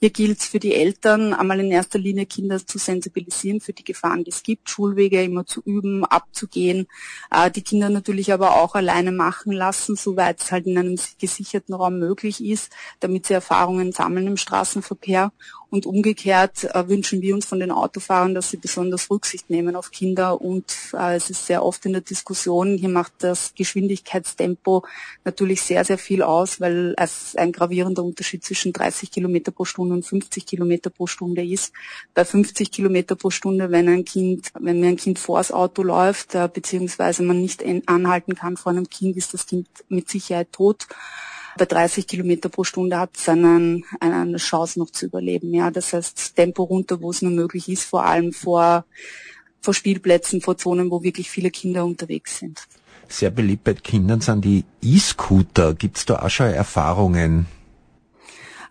Hier 0.00 0.10
gilt 0.10 0.40
es 0.40 0.46
für 0.46 0.58
die 0.58 0.74
Eltern, 0.74 1.34
einmal 1.34 1.60
in 1.60 1.70
erster 1.70 1.98
Linie 1.98 2.26
Kinder 2.26 2.64
zu 2.64 2.78
sensibilisieren 2.78 3.60
für 3.60 3.72
die 3.72 3.84
Gefahren, 3.84 4.24
die 4.24 4.30
es 4.30 4.42
gibt, 4.42 4.70
Schulwege 4.70 5.22
immer 5.22 5.46
zu 5.46 5.62
üben, 5.64 6.04
abzugehen, 6.04 6.86
äh, 7.30 7.50
die 7.50 7.62
Kinder 7.62 7.88
natürlich 7.88 8.32
aber 8.32 8.56
auch 8.56 8.74
alleine 8.74 9.12
machen 9.12 9.52
lassen, 9.52 9.96
soweit 9.96 10.40
es 10.40 10.52
halt 10.52 10.66
in 10.66 10.78
einem 10.78 10.98
gesicherten 11.18 11.74
Raum 11.74 11.98
möglich 11.98 12.44
ist, 12.44 12.72
damit 13.00 13.26
sie 13.26 13.34
Erfahrungen 13.34 13.92
sammeln 13.92 14.26
im 14.26 14.36
Straßenverkehr. 14.36 15.32
Und 15.74 15.86
umgekehrt 15.86 16.72
äh, 16.72 16.88
wünschen 16.88 17.20
wir 17.20 17.34
uns 17.34 17.46
von 17.46 17.58
den 17.58 17.72
Autofahrern, 17.72 18.32
dass 18.32 18.50
sie 18.50 18.58
besonders 18.58 19.10
Rücksicht 19.10 19.50
nehmen 19.50 19.74
auf 19.74 19.90
Kinder. 19.90 20.40
Und 20.40 20.72
äh, 20.92 21.16
es 21.16 21.30
ist 21.30 21.46
sehr 21.46 21.64
oft 21.64 21.84
in 21.84 21.92
der 21.92 22.00
Diskussion, 22.00 22.78
hier 22.78 22.90
macht 22.90 23.12
das 23.18 23.52
Geschwindigkeitstempo 24.44 24.84
natürlich 25.24 25.62
sehr, 25.62 25.84
sehr 25.84 25.98
viel 25.98 26.22
aus, 26.22 26.60
weil 26.60 26.94
es 26.96 27.34
ein 27.36 27.52
gravierender 27.52 28.04
Unterschied 28.04 28.44
zwischen 28.44 28.72
30 28.72 29.10
Kilometer 29.10 29.50
pro 29.52 29.64
Stunde 29.64 29.94
und 29.94 30.04
50 30.04 30.46
Kilometer 30.46 30.90
pro 30.90 31.06
Stunde 31.06 31.44
ist. 31.44 31.72
Bei 32.14 32.24
50 32.24 32.70
Kilometer 32.70 33.16
pro 33.16 33.30
Stunde, 33.30 33.70
wenn 33.70 33.88
ein 33.88 34.04
Kind, 34.04 34.50
wenn 34.58 34.80
mir 34.80 34.88
ein 34.88 34.96
Kind 34.96 35.18
vors 35.18 35.52
Auto 35.52 35.82
läuft, 35.82 36.34
äh, 36.34 36.48
beziehungsweise 36.52 37.22
man 37.22 37.40
nicht 37.40 37.64
anhalten 37.86 38.34
kann 38.34 38.56
vor 38.56 38.72
einem 38.72 38.88
Kind, 38.88 39.16
ist 39.16 39.34
das 39.34 39.46
Kind 39.46 39.68
mit 39.88 40.08
Sicherheit 40.08 40.52
tot 40.52 40.86
bei 41.56 41.66
30 41.66 42.08
Kilometer 42.08 42.48
pro 42.48 42.64
Stunde 42.64 42.98
hat 42.98 43.10
es 43.16 43.28
einen, 43.28 43.84
eine 44.00 44.38
Chance 44.38 44.76
noch 44.80 44.90
zu 44.90 45.06
überleben. 45.06 45.54
Ja, 45.54 45.70
das 45.70 45.92
heißt 45.92 46.34
Tempo 46.34 46.64
runter, 46.64 47.00
wo 47.00 47.10
es 47.10 47.22
nur 47.22 47.30
möglich 47.30 47.68
ist, 47.68 47.84
vor 47.84 48.04
allem 48.04 48.32
vor, 48.32 48.84
vor 49.60 49.72
Spielplätzen, 49.72 50.40
vor 50.40 50.56
Zonen, 50.58 50.90
wo 50.90 51.04
wirklich 51.04 51.30
viele 51.30 51.52
Kinder 51.52 51.84
unterwegs 51.84 52.40
sind. 52.40 52.66
Sehr 53.08 53.30
beliebt 53.30 53.64
bei 53.64 53.74
Kindern 53.74 54.20
sind 54.20 54.44
die 54.44 54.64
E-Scooter. 54.82 55.74
Gibt 55.74 55.96
es 55.98 56.06
da 56.06 56.22
auch 56.22 56.30
schon 56.30 56.46
Erfahrungen? 56.46 57.46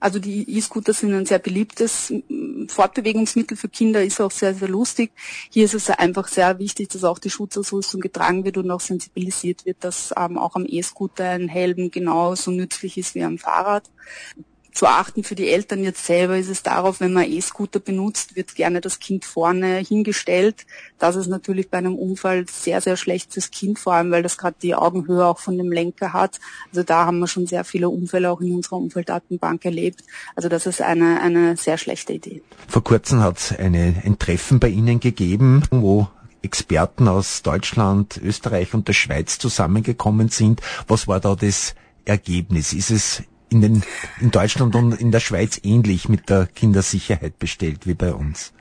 Also 0.04 0.20
die 0.20 0.58
E-Scooter 0.58 0.92
sind 0.92 1.13
ein 1.13 1.25
sehr 1.25 1.40
beliebtes 1.40 2.13
Fortbewegungsmittel 2.68 3.56
für 3.56 3.70
Kinder, 3.70 4.04
ist 4.04 4.20
auch 4.20 4.32
sehr, 4.32 4.54
sehr 4.54 4.68
lustig. 4.68 5.12
Hier 5.50 5.63
ist 5.63 5.75
es 5.75 5.90
einfach 5.90 6.28
sehr 6.28 6.60
wichtig, 6.60 6.90
dass 6.90 7.06
auch 7.06 7.20
die 7.20 7.30
Schutzausrüstung 7.30 8.02
getragen 8.02 8.44
wird 8.44 8.58
und 8.58 8.70
auch 8.70 8.82
sensibilisiert 8.82 9.66
wird, 9.66 9.78
dass 9.80 10.13
ähm, 10.18 10.38
auch 10.38 10.58
am 10.58 10.66
E-Scooter 10.68 11.30
ein 11.30 11.48
Helm 11.48 11.90
genauso 11.90 12.52
nützlich 12.52 12.98
ist 12.98 13.16
wie 13.16 13.24
am 13.24 13.38
Fahrrad 13.38 13.90
zu 14.74 14.88
achten 14.88 15.24
für 15.24 15.36
die 15.36 15.50
Eltern 15.50 15.84
jetzt 15.84 16.06
selber 16.06 16.38
ist 16.38 16.50
es 16.50 16.63
darauf, 16.63 17.00
wenn 17.00 17.13
man 17.13 17.30
E-Scooter 17.30 17.80
benutzt, 17.80 18.36
wird 18.36 18.56
gerne 18.56 18.82
das 18.82 19.00
Kind 19.00 19.24
vorne 19.24 19.77
hingestellt. 19.77 20.65
Das 20.98 21.15
ist 21.15 21.27
natürlich 21.27 21.70
bei 21.70 21.77
einem 21.77 21.96
Unfall 21.96 22.46
sehr, 22.50 22.82
sehr 22.82 22.98
schlecht 22.98 23.34
fürs 23.34 23.51
Kind, 23.51 23.77
vor 23.77 23.94
allem 23.94 24.12
weil 24.12 24.24
das 24.24 24.38
gerade 24.38 24.56
die 24.62 24.74
Augenhöhe 24.74 25.25
auch 25.25 25.39
von 25.39 25.58
dem 25.58 25.72
Lenker 25.72 26.13
hat. 26.13 26.39
Also 26.72 26.84
da 26.84 27.06
haben 27.06 27.20
wir 27.20 27.27
schon 27.27 27.46
sehr 27.46 27.63
viele 27.63 27.89
Unfälle 27.89 28.32
auch 28.32 28.42
in 28.42 28.53
unserer 28.53 28.77
Unfalldatenbank 28.77 29.63
erlebt. 29.65 30.03
Also 30.36 30.50
das 30.50 30.65
ist 30.65 30.82
eine, 30.82 31.22
eine 31.22 31.56
sehr 31.56 31.77
schlechte 31.77 32.13
Idee. 32.13 32.42
Vor 32.68 32.84
kurzem 32.84 33.22
hat 33.22 33.38
es 33.38 33.51
ein 33.58 34.15
Treffen 34.18 34.60
bei 34.60 34.70
Ihnen 34.70 35.00
gegeben, 35.00 35.63
wo 35.70 36.08
Experten 36.42 37.08
aus 37.08 37.42
Deutschland, 37.42 38.20
Österreich 38.22 38.74
und 38.74 38.88
der 38.88 38.94
Schweiz 38.94 39.38
zusammengekommen 39.38 40.30
sind. 40.30 40.62
Was 40.88 41.08
war 41.08 41.20
da 41.20 41.36
das 41.36 41.75
Ergebnis? 42.06 42.74
Ist 42.74 42.92
es 42.92 43.24
in, 43.53 43.62
den, 43.62 43.83
in 44.19 44.31
Deutschland 44.31 44.75
und 44.75 45.00
in 45.00 45.12
der 45.12 45.19
Schweiz 45.19 45.60
ähnlich 45.63 46.10
mit 46.10 46.29
der 46.29 46.48
Kindersicherheit 46.48 47.39
bestellt 47.39 47.88
wie 47.88 47.93
bei 47.93 48.13
uns? 48.13 48.51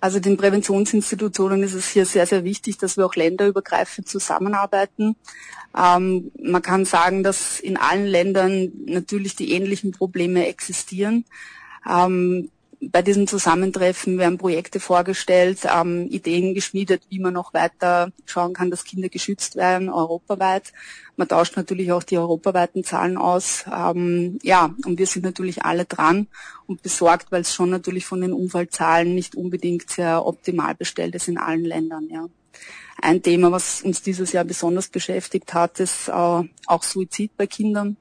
Also 0.00 0.18
den 0.18 0.36
Präventionsinstitutionen 0.36 1.62
ist 1.62 1.74
es 1.74 1.88
hier 1.88 2.06
sehr, 2.06 2.26
sehr 2.26 2.42
wichtig, 2.42 2.76
dass 2.78 2.96
wir 2.96 3.06
auch 3.06 3.14
länderübergreifend 3.14 4.08
zusammenarbeiten. 4.08 5.14
Ähm, 5.78 6.32
man 6.42 6.60
kann 6.62 6.84
sagen, 6.84 7.22
dass 7.22 7.60
in 7.60 7.76
allen 7.76 8.06
Ländern 8.06 8.72
natürlich 8.86 9.36
die 9.36 9.52
ähnlichen 9.52 9.92
Probleme 9.92 10.48
existieren. 10.48 11.24
Ähm, 11.88 12.50
bei 12.90 13.02
diesem 13.02 13.26
Zusammentreffen 13.26 14.18
werden 14.18 14.38
Projekte 14.38 14.80
vorgestellt, 14.80 15.60
ähm, 15.72 16.08
Ideen 16.08 16.54
geschmiedet, 16.54 17.02
wie 17.10 17.20
man 17.20 17.34
noch 17.34 17.54
weiter 17.54 18.10
schauen 18.26 18.54
kann, 18.54 18.70
dass 18.70 18.84
Kinder 18.84 19.08
geschützt 19.08 19.54
werden, 19.54 19.88
europaweit. 19.88 20.72
Man 21.16 21.28
tauscht 21.28 21.56
natürlich 21.56 21.92
auch 21.92 22.02
die 22.02 22.18
europaweiten 22.18 22.82
Zahlen 22.82 23.16
aus. 23.16 23.64
Ähm, 23.72 24.38
ja, 24.42 24.74
und 24.84 24.98
wir 24.98 25.06
sind 25.06 25.24
natürlich 25.24 25.64
alle 25.64 25.84
dran 25.84 26.26
und 26.66 26.82
besorgt, 26.82 27.30
weil 27.30 27.42
es 27.42 27.54
schon 27.54 27.70
natürlich 27.70 28.04
von 28.04 28.20
den 28.20 28.32
Unfallzahlen 28.32 29.14
nicht 29.14 29.36
unbedingt 29.36 29.88
sehr 29.90 30.26
optimal 30.26 30.74
bestellt 30.74 31.14
ist 31.14 31.28
in 31.28 31.38
allen 31.38 31.64
Ländern. 31.64 32.08
Ja. 32.10 32.26
Ein 33.00 33.22
Thema, 33.22 33.52
was 33.52 33.82
uns 33.82 34.02
dieses 34.02 34.32
Jahr 34.32 34.44
besonders 34.44 34.88
beschäftigt 34.88 35.54
hat, 35.54 35.78
ist 35.78 36.08
äh, 36.08 36.12
auch 36.12 36.82
Suizid 36.82 37.36
bei 37.36 37.46
Kindern 37.46 37.96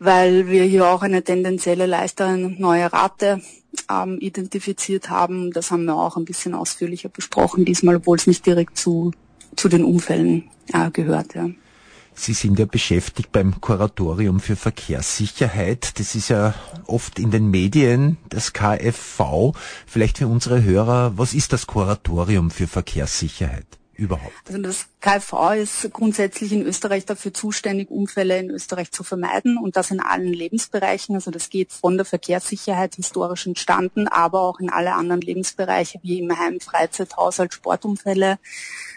weil 0.00 0.48
wir 0.48 0.64
hier 0.64 0.88
auch 0.88 1.02
eine 1.02 1.22
tendenzielle 1.22 1.86
leichtere 1.86 2.36
neue 2.36 2.92
Rate 2.92 3.42
ähm, 3.88 4.18
identifiziert 4.18 5.10
haben. 5.10 5.52
Das 5.52 5.70
haben 5.70 5.84
wir 5.84 5.94
auch 5.94 6.16
ein 6.16 6.24
bisschen 6.24 6.54
ausführlicher 6.54 7.10
besprochen 7.10 7.64
diesmal, 7.64 7.96
obwohl 7.96 8.16
es 8.16 8.26
nicht 8.26 8.44
direkt 8.46 8.78
zu, 8.78 9.12
zu 9.54 9.68
den 9.68 9.84
Unfällen 9.84 10.44
äh, 10.72 10.90
gehört. 10.90 11.34
Ja. 11.34 11.50
Sie 12.14 12.32
sind 12.32 12.58
ja 12.58 12.64
beschäftigt 12.64 13.30
beim 13.30 13.60
Kuratorium 13.60 14.40
für 14.40 14.56
Verkehrssicherheit. 14.56 15.98
Das 15.98 16.14
ist 16.14 16.30
ja 16.30 16.54
oft 16.86 17.18
in 17.18 17.30
den 17.30 17.50
Medien, 17.50 18.16
das 18.30 18.54
KFV. 18.54 19.52
Vielleicht 19.86 20.18
für 20.18 20.26
unsere 20.26 20.62
Hörer, 20.62 21.18
was 21.18 21.34
ist 21.34 21.52
das 21.52 21.66
Kuratorium 21.66 22.50
für 22.50 22.66
Verkehrssicherheit? 22.66 23.79
Überhaupt? 24.00 24.32
Also 24.48 24.60
das 24.60 24.86
KfV 25.00 25.52
ist 25.62 25.92
grundsätzlich 25.92 26.52
in 26.52 26.62
Österreich 26.62 27.04
dafür 27.04 27.32
zuständig, 27.32 27.90
Unfälle 27.90 28.38
in 28.38 28.50
Österreich 28.50 28.90
zu 28.90 29.04
vermeiden 29.04 29.58
und 29.58 29.76
das 29.76 29.90
in 29.90 30.00
allen 30.00 30.32
Lebensbereichen. 30.32 31.14
Also 31.14 31.30
das 31.30 31.50
geht 31.50 31.72
von 31.72 31.96
der 31.96 32.06
Verkehrssicherheit 32.06 32.96
historisch 32.96 33.46
entstanden, 33.46 34.08
aber 34.08 34.40
auch 34.40 34.58
in 34.58 34.70
alle 34.70 34.94
anderen 34.94 35.20
Lebensbereiche 35.20 36.00
wie 36.02 36.18
im 36.18 36.36
Heim, 36.38 36.60
Freizeit, 36.60 37.16
Haushalt, 37.16 37.54
Sportunfälle. 37.54 38.38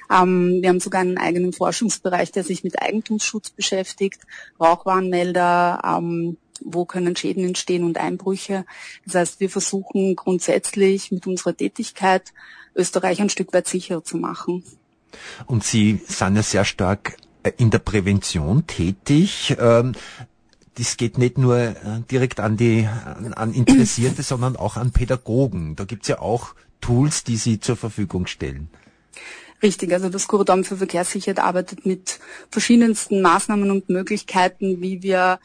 Ähm, 0.10 0.60
wir 0.62 0.70
haben 0.70 0.80
sogar 0.80 1.02
einen 1.02 1.18
eigenen 1.18 1.54
Forschungsbereich, 1.54 2.32
der 2.32 2.44
sich 2.44 2.64
mit 2.64 2.82
Eigentumsschutz 2.82 3.50
beschäftigt, 3.50 4.22
Rauchwarnmelder, 4.60 5.82
ähm, 5.84 6.38
wo 6.62 6.86
können 6.86 7.16
Schäden 7.16 7.46
entstehen 7.46 7.84
und 7.84 7.98
Einbrüche. 7.98 8.66
Das 9.06 9.16
heißt, 9.16 9.40
wir 9.40 9.50
versuchen 9.50 10.16
grundsätzlich 10.16 11.12
mit 11.12 11.28
unserer 11.28 11.56
Tätigkeit 11.56 12.34
Österreich 12.76 13.22
ein 13.22 13.30
Stück 13.30 13.54
weit 13.54 13.68
sicherer 13.68 14.04
zu 14.04 14.18
machen. 14.18 14.64
Und 15.46 15.64
Sie 15.64 16.02
sind 16.08 16.36
ja 16.36 16.44
sehr 16.44 16.66
stark 16.66 17.18
äh, 17.44 17.52
in 17.58 17.70
der 17.70 17.80
Prävention 17.80 18.68
tätig. 18.68 19.56
Ähm, 19.60 19.94
das 20.76 20.98
geht 20.98 21.18
nicht 21.18 21.38
nur 21.38 21.58
äh, 21.58 21.76
direkt 22.10 22.40
an 22.40 22.58
die 22.58 22.88
an 23.36 23.54
Interessierte, 23.54 24.24
sondern 24.24 24.56
auch 24.56 24.78
an 24.78 24.92
Pädagogen. 24.92 25.76
Da 25.76 25.86
gibt's 25.86 26.08
ja 26.08 26.20
auch 26.20 26.56
Tools, 26.82 27.24
die 27.24 27.38
Sie 27.38 27.60
zur 27.60 27.78
Verfügung 27.78 28.28
stellen. 28.28 28.70
Richtig, 29.62 29.94
also 29.94 30.10
das 30.10 30.28
Kuratorium 30.28 30.66
für 30.66 30.76
Verkehrssicherheit 30.76 31.40
arbeitet 31.40 31.86
mit 31.86 32.20
verschiedensten 32.52 33.22
Maßnahmen 33.22 33.72
und 33.72 33.88
Möglichkeiten, 33.88 34.82
wie 34.82 35.02
wir 35.02 35.40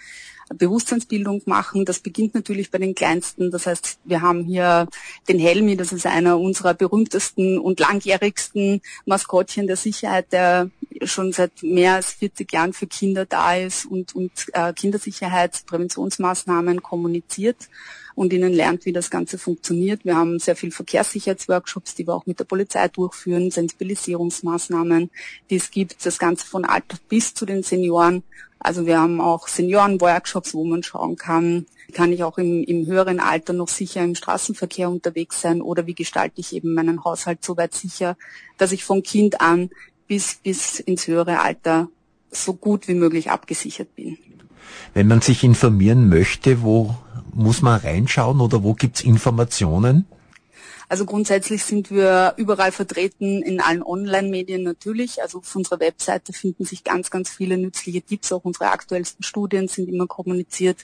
Bewusstseinsbildung 0.54 1.42
machen. 1.46 1.84
Das 1.84 2.00
beginnt 2.00 2.34
natürlich 2.34 2.70
bei 2.70 2.78
den 2.78 2.94
Kleinsten. 2.94 3.50
Das 3.50 3.66
heißt, 3.66 3.98
wir 4.04 4.22
haben 4.22 4.44
hier 4.44 4.86
den 5.28 5.38
Helmi, 5.38 5.76
das 5.76 5.92
ist 5.92 6.06
einer 6.06 6.38
unserer 6.38 6.74
berühmtesten 6.74 7.58
und 7.58 7.80
langjährigsten 7.80 8.80
Maskottchen 9.06 9.66
der 9.66 9.76
Sicherheit, 9.76 10.32
der 10.32 10.70
schon 11.04 11.32
seit 11.32 11.62
mehr 11.62 11.94
als 11.94 12.12
40 12.12 12.52
Jahren 12.52 12.72
für 12.72 12.86
Kinder 12.86 13.26
da 13.26 13.54
ist 13.54 13.86
und, 13.86 14.14
und 14.14 14.30
äh, 14.52 14.72
Kindersicherheitspräventionsmaßnahmen 14.72 16.82
kommuniziert 16.82 17.68
und 18.14 18.32
ihnen 18.32 18.52
lernt, 18.52 18.84
wie 18.84 18.92
das 18.92 19.10
Ganze 19.10 19.38
funktioniert. 19.38 20.04
Wir 20.04 20.16
haben 20.16 20.38
sehr 20.38 20.56
viel 20.56 20.72
Verkehrssicherheitsworkshops, 20.72 21.94
die 21.94 22.06
wir 22.06 22.14
auch 22.14 22.26
mit 22.26 22.40
der 22.40 22.44
Polizei 22.44 22.88
durchführen, 22.88 23.50
Sensibilisierungsmaßnahmen, 23.50 25.10
die 25.50 25.56
es 25.56 25.70
gibt, 25.70 26.04
das 26.04 26.18
Ganze 26.18 26.46
von 26.46 26.64
Alter 26.64 26.96
bis 27.08 27.34
zu 27.34 27.46
den 27.46 27.62
Senioren. 27.62 28.22
Also 28.58 28.86
wir 28.86 29.00
haben 29.00 29.20
auch 29.20 29.46
Seniorenworkshops, 29.46 30.52
wo 30.52 30.64
man 30.64 30.82
schauen 30.82 31.16
kann, 31.16 31.66
kann 31.92 32.12
ich 32.12 32.24
auch 32.24 32.38
im, 32.38 32.64
im 32.64 32.86
höheren 32.86 33.20
Alter 33.20 33.52
noch 33.52 33.68
sicher 33.68 34.02
im 34.02 34.14
Straßenverkehr 34.14 34.90
unterwegs 34.90 35.40
sein 35.40 35.62
oder 35.62 35.86
wie 35.86 35.94
gestalte 35.94 36.40
ich 36.40 36.52
eben 36.52 36.74
meinen 36.74 37.04
Haushalt 37.04 37.44
so 37.44 37.56
weit 37.56 37.72
sicher, 37.72 38.16
dass 38.56 38.72
ich 38.72 38.84
von 38.84 39.02
Kind 39.02 39.40
an 39.40 39.70
bis, 40.08 40.40
bis 40.42 40.80
ins 40.80 41.06
höhere 41.06 41.40
Alter 41.40 41.88
so 42.30 42.54
gut 42.54 42.88
wie 42.88 42.94
möglich 42.94 43.30
abgesichert 43.30 43.94
bin. 43.94 44.18
Wenn 44.94 45.06
man 45.06 45.20
sich 45.20 45.44
informieren 45.44 46.08
möchte, 46.08 46.62
wo 46.62 46.96
muss 47.32 47.62
man 47.62 47.80
reinschauen 47.80 48.40
oder 48.40 48.62
wo 48.62 48.74
gibt's 48.74 49.02
Informationen? 49.02 50.06
Also 50.90 51.04
grundsätzlich 51.04 51.64
sind 51.64 51.90
wir 51.90 52.32
überall 52.38 52.72
vertreten 52.72 53.42
in 53.42 53.60
allen 53.60 53.82
Online-Medien 53.82 54.62
natürlich. 54.62 55.22
Also 55.22 55.38
auf 55.38 55.54
unserer 55.54 55.80
Webseite 55.80 56.32
finden 56.32 56.64
sich 56.64 56.82
ganz, 56.82 57.10
ganz 57.10 57.28
viele 57.28 57.58
nützliche 57.58 58.00
Tipps. 58.00 58.32
Auch 58.32 58.44
unsere 58.44 58.70
aktuellsten 58.70 59.22
Studien 59.22 59.68
sind 59.68 59.88
immer 59.88 60.06
kommuniziert. 60.06 60.78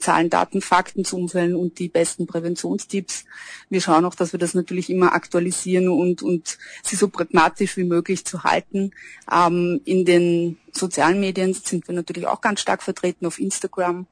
Zahlen, 0.00 0.30
Daten, 0.30 0.62
Fakten 0.62 1.04
zu 1.04 1.18
Unfällen 1.18 1.54
und 1.54 1.78
die 1.78 1.90
besten 1.90 2.26
Präventionstipps. 2.26 3.24
Wir 3.68 3.82
schauen 3.82 4.06
auch, 4.06 4.14
dass 4.14 4.32
wir 4.32 4.38
das 4.38 4.54
natürlich 4.54 4.88
immer 4.88 5.12
aktualisieren 5.12 5.88
und, 5.88 6.22
und 6.22 6.56
sie 6.82 6.96
so 6.96 7.08
pragmatisch 7.08 7.76
wie 7.76 7.84
möglich 7.84 8.24
zu 8.24 8.44
halten. 8.44 8.92
Ähm, 9.30 9.82
in 9.84 10.06
den 10.06 10.58
sozialen 10.72 11.20
Medien 11.20 11.52
sind 11.52 11.86
wir 11.88 11.94
natürlich 11.94 12.26
auch 12.26 12.40
ganz 12.40 12.60
stark 12.60 12.82
vertreten 12.82 13.26
auf 13.26 13.38
Instagram 13.38 14.06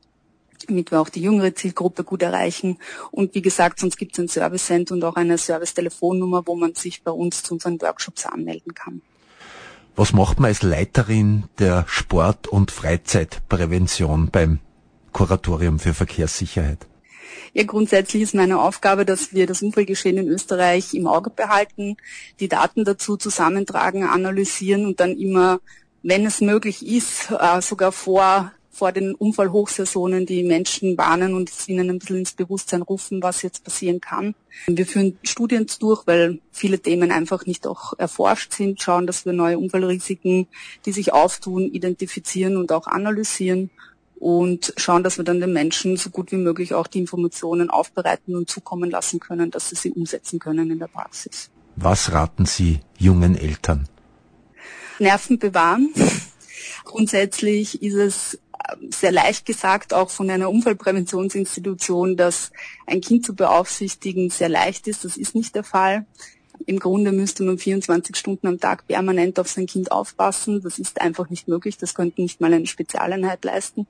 damit 0.68 0.90
wir 0.90 1.00
auch 1.00 1.08
die 1.08 1.22
jüngere 1.22 1.54
Zielgruppe 1.54 2.04
gut 2.04 2.22
erreichen. 2.22 2.78
Und 3.10 3.34
wie 3.34 3.42
gesagt, 3.42 3.80
sonst 3.80 3.96
gibt 3.96 4.12
es 4.12 4.18
ein 4.18 4.28
Service 4.28 4.66
Center 4.66 4.94
und 4.94 5.04
auch 5.04 5.16
eine 5.16 5.38
Service-Telefonnummer, 5.38 6.46
wo 6.46 6.56
man 6.56 6.74
sich 6.74 7.02
bei 7.02 7.10
uns 7.10 7.42
zu 7.42 7.54
unseren 7.54 7.80
Workshops 7.80 8.26
anmelden 8.26 8.74
kann. 8.74 9.02
Was 9.96 10.12
macht 10.12 10.40
man 10.40 10.48
als 10.48 10.62
Leiterin 10.62 11.44
der 11.58 11.84
Sport- 11.88 12.48
und 12.48 12.70
Freizeitprävention 12.70 14.30
beim 14.30 14.60
Kuratorium 15.12 15.78
für 15.78 15.94
Verkehrssicherheit? 15.94 16.86
Ja, 17.52 17.64
grundsätzlich 17.64 18.22
ist 18.22 18.34
meine 18.34 18.60
Aufgabe, 18.60 19.04
dass 19.04 19.34
wir 19.34 19.46
das 19.46 19.62
Unfallgeschehen 19.62 20.18
in 20.18 20.28
Österreich 20.28 20.94
im 20.94 21.06
Auge 21.06 21.30
behalten, 21.30 21.96
die 22.38 22.48
Daten 22.48 22.84
dazu 22.84 23.16
zusammentragen, 23.16 24.04
analysieren 24.04 24.86
und 24.86 25.00
dann 25.00 25.16
immer, 25.16 25.60
wenn 26.02 26.24
es 26.26 26.40
möglich 26.40 26.86
ist, 26.86 27.30
äh, 27.30 27.60
sogar 27.60 27.92
vor 27.92 28.52
vor 28.70 28.92
den 28.92 29.14
Unfallhochsaisonen 29.14 30.26
die 30.26 30.44
Menschen 30.44 30.96
warnen 30.96 31.34
und 31.34 31.50
ihnen 31.66 31.90
ein 31.90 31.98
bisschen 31.98 32.18
ins 32.18 32.32
Bewusstsein 32.32 32.82
rufen, 32.82 33.22
was 33.22 33.42
jetzt 33.42 33.64
passieren 33.64 34.00
kann. 34.00 34.34
Wir 34.66 34.86
führen 34.86 35.18
Studien 35.22 35.66
durch, 35.80 36.06
weil 36.06 36.38
viele 36.52 36.78
Themen 36.78 37.10
einfach 37.10 37.46
nicht 37.46 37.66
auch 37.66 37.98
erforscht 37.98 38.52
sind, 38.52 38.80
schauen, 38.80 39.06
dass 39.06 39.26
wir 39.26 39.32
neue 39.32 39.58
Unfallrisiken, 39.58 40.46
die 40.86 40.92
sich 40.92 41.12
auftun, 41.12 41.64
identifizieren 41.64 42.56
und 42.56 42.72
auch 42.72 42.86
analysieren 42.86 43.70
und 44.20 44.72
schauen, 44.76 45.02
dass 45.02 45.18
wir 45.18 45.24
dann 45.24 45.40
den 45.40 45.52
Menschen 45.52 45.96
so 45.96 46.10
gut 46.10 46.30
wie 46.30 46.36
möglich 46.36 46.74
auch 46.74 46.86
die 46.86 47.00
Informationen 47.00 47.70
aufbereiten 47.70 48.36
und 48.36 48.48
zukommen 48.48 48.90
lassen 48.90 49.18
können, 49.18 49.50
dass 49.50 49.70
sie 49.70 49.76
sie 49.76 49.90
umsetzen 49.90 50.38
können 50.38 50.70
in 50.70 50.78
der 50.78 50.88
Praxis. 50.88 51.50
Was 51.76 52.12
raten 52.12 52.44
Sie 52.44 52.80
jungen 52.98 53.36
Eltern? 53.36 53.88
Nerven 54.98 55.38
bewahren. 55.38 55.88
Grundsätzlich 56.84 57.82
ist 57.82 57.94
es 57.94 58.38
sehr 58.90 59.12
leicht 59.12 59.46
gesagt, 59.46 59.94
auch 59.94 60.10
von 60.10 60.30
einer 60.30 60.50
Unfallpräventionsinstitution, 60.50 62.16
dass 62.16 62.52
ein 62.86 63.00
Kind 63.00 63.24
zu 63.24 63.34
beaufsichtigen 63.34 64.30
sehr 64.30 64.48
leicht 64.48 64.86
ist. 64.86 65.04
Das 65.04 65.16
ist 65.16 65.34
nicht 65.34 65.54
der 65.54 65.64
Fall. 65.64 66.06
Im 66.66 66.78
Grunde 66.78 67.12
müsste 67.12 67.42
man 67.42 67.58
24 67.58 68.16
Stunden 68.16 68.46
am 68.46 68.60
Tag 68.60 68.86
permanent 68.86 69.38
auf 69.40 69.48
sein 69.48 69.66
Kind 69.66 69.90
aufpassen. 69.92 70.60
Das 70.62 70.78
ist 70.78 71.00
einfach 71.00 71.30
nicht 71.30 71.48
möglich. 71.48 71.78
Das 71.78 71.94
könnte 71.94 72.20
nicht 72.20 72.40
mal 72.40 72.52
eine 72.52 72.66
Spezialeinheit 72.66 73.44
leisten. 73.44 73.86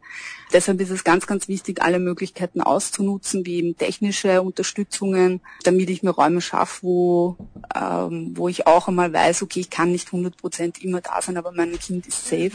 Deshalb 0.52 0.80
ist 0.80 0.90
es 0.90 1.02
ganz, 1.02 1.26
ganz 1.26 1.48
wichtig, 1.48 1.82
alle 1.82 1.98
Möglichkeiten 1.98 2.60
auszunutzen, 2.60 3.44
wie 3.44 3.56
eben 3.56 3.76
technische 3.76 4.40
Unterstützungen, 4.42 5.40
damit 5.64 5.90
ich 5.90 6.02
mir 6.02 6.10
Räume 6.10 6.40
schaffe, 6.40 6.82
wo, 6.82 7.36
ähm, 7.74 8.32
wo 8.36 8.48
ich 8.48 8.66
auch 8.66 8.86
einmal 8.86 9.12
weiß, 9.12 9.42
okay, 9.42 9.60
ich 9.60 9.70
kann 9.70 9.90
nicht 9.90 10.06
100 10.06 10.36
Prozent 10.36 10.82
immer 10.82 11.00
da 11.00 11.20
sein, 11.20 11.36
aber 11.36 11.52
mein 11.52 11.78
Kind 11.78 12.06
ist 12.06 12.26
safe. 12.26 12.52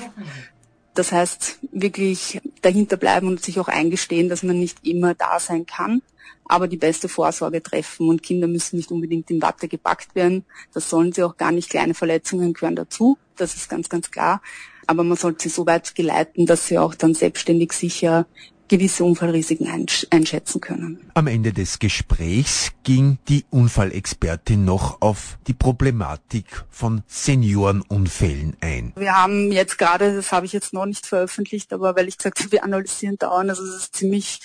Das 0.96 1.12
heißt, 1.12 1.60
wirklich 1.72 2.42
dahinter 2.62 2.98
bleiben 2.98 3.28
und 3.28 3.44
sich 3.44 3.60
auch 3.60 3.68
eingestehen, 3.68 4.30
dass 4.30 4.44
man 4.44 4.58
nicht 4.58 4.88
immer 4.88 5.14
da 5.14 5.40
sein 5.40 5.66
kann, 5.66 6.02
aber 6.46 6.68
die 6.68 6.78
beste 6.78 7.10
Vorsorge 7.10 7.62
treffen. 7.62 8.08
Und 8.08 8.24
Kinder 8.24 8.48
müssen 8.48 8.78
nicht 8.78 8.92
unbedingt 8.92 9.30
in 9.30 9.42
Watte 9.42 9.68
gepackt 9.68 10.16
werden. 10.16 10.46
Das 10.74 10.90
sollen 10.90 11.12
sie 11.12 11.24
auch 11.24 11.38
gar 11.38 11.52
nicht. 11.52 11.70
Kleine 11.70 11.94
Verletzungen 11.94 12.54
gehören 12.54 12.78
dazu. 12.78 13.18
Das 13.36 13.56
ist 13.56 13.70
ganz, 13.70 13.90
ganz 13.90 14.10
klar. 14.10 14.42
Aber 14.88 15.04
man 15.04 15.18
sollte 15.18 15.44
sie 15.44 15.50
so 15.50 15.66
weit 15.66 15.96
geleiten, 15.96 16.46
dass 16.46 16.68
sie 16.68 16.78
auch 16.78 16.96
dann 16.96 17.14
selbstständig 17.14 17.74
sicher 17.74 18.26
gewisse 18.68 19.04
Unfallrisiken 19.04 19.68
einschätzen 20.10 20.62
können. 20.62 21.12
Am 21.14 21.28
Ende 21.28 21.54
des 21.54 21.80
Gesprächs 21.80 22.72
ging 22.84 23.18
die 23.28 23.46
Unfallexpertin 23.50 24.66
noch 24.66 25.02
auf 25.02 25.38
die 25.48 25.54
Problematik 25.54 26.64
von 26.70 27.04
Seniorenunfällen 27.08 28.58
ein. 28.62 28.94
Wir 28.96 29.16
haben 29.16 29.52
jetzt 29.52 29.78
gerade, 29.78 30.16
das 30.16 30.32
habe 30.32 30.46
ich 30.46 30.54
jetzt 30.54 30.74
noch 30.74 30.86
nicht 30.86 31.06
veröffentlicht, 31.06 31.74
aber 31.74 31.96
weil 31.96 32.08
ich 32.08 32.18
gesagt 32.18 32.40
habe, 32.40 32.52
wir 32.52 32.64
analysieren 32.64 33.18
dauernd, 33.18 33.50
also 33.50 33.64
es 33.64 33.76
ist 33.76 33.96
ziemlich 33.96 34.40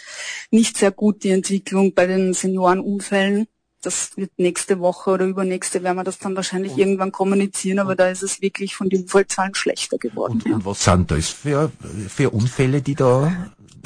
nicht 0.51 0.77
sehr 0.77 0.91
gut 0.91 1.25
die 1.25 1.31
Entwicklung 1.31 1.95
bei 1.95 2.07
den 2.07 2.35
Seniorenunfällen 2.35 3.47
das 3.83 4.17
wird 4.17 4.33
nächste 4.37 4.79
Woche 4.81 5.11
oder 5.11 5.25
übernächste 5.25 5.83
werden 5.83 5.97
wir 5.97 6.05
das 6.05 6.19
dann 6.19 6.37
wahrscheinlich 6.37 6.73
und, 6.73 6.79
irgendwann 6.79 7.13
kommunizieren, 7.13 7.79
aber 7.79 7.97
da 7.97 8.09
ist 8.09 8.23
es 8.23 8.43
wirklich 8.43 8.77
von 8.77 8.91
den 8.91 9.03
Unfallzahlen 9.03 9.55
schlechter 9.55 9.99
geworden. 9.99 10.35
Und, 10.35 10.47
ja. 10.47 10.55
und 10.55 10.65
was 10.65 10.85
sind 10.85 11.11
das 11.11 11.29
für, 11.29 11.73
für 12.09 12.31
Unfälle, 12.31 12.83
die 12.83 12.95
da 12.95 13.33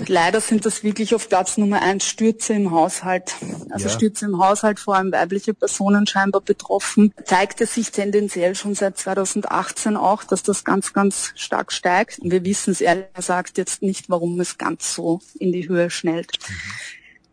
Leider 0.07 0.41
sind 0.41 0.67
das 0.67 0.83
wirklich 0.83 1.15
auf 1.15 1.29
Platz 1.29 1.57
Nummer 1.57 1.81
eins 1.81 2.05
Stürze 2.05 2.55
im 2.55 2.71
Haushalt. 2.71 3.35
Also 3.71 3.89
ja. 3.89 3.95
Stürze 3.95 4.25
im 4.25 4.39
Haushalt, 4.39 4.81
vor 4.81 4.97
allem 4.97 5.13
weibliche 5.13 5.55
Personen 5.55 6.07
scheinbar 6.07 6.41
betroffen. 6.41 7.15
Zeigt 7.25 7.61
es 7.61 7.75
sich 7.75 7.91
tendenziell 7.91 8.55
schon 8.55 8.75
seit 8.75 8.99
2018 8.99 9.97
auch, 9.97 10.25
dass 10.25 10.43
das 10.43 10.65
ganz, 10.65 10.93
ganz 10.93 11.33
stark 11.37 11.73
steigt. 11.73 12.19
Wir 12.23 12.45
wissen 12.45 12.73
es 12.73 12.81
ehrlich 12.81 13.13
gesagt 13.15 13.57
jetzt 13.57 13.83
nicht, 13.83 14.11
warum 14.11 14.41
es 14.41 14.59
ganz 14.59 14.95
so 14.95 15.21
in 15.39 15.53
die 15.53 15.69
Höhe 15.69 15.91
schnellt. 15.91 16.39
Mhm. 16.49 16.55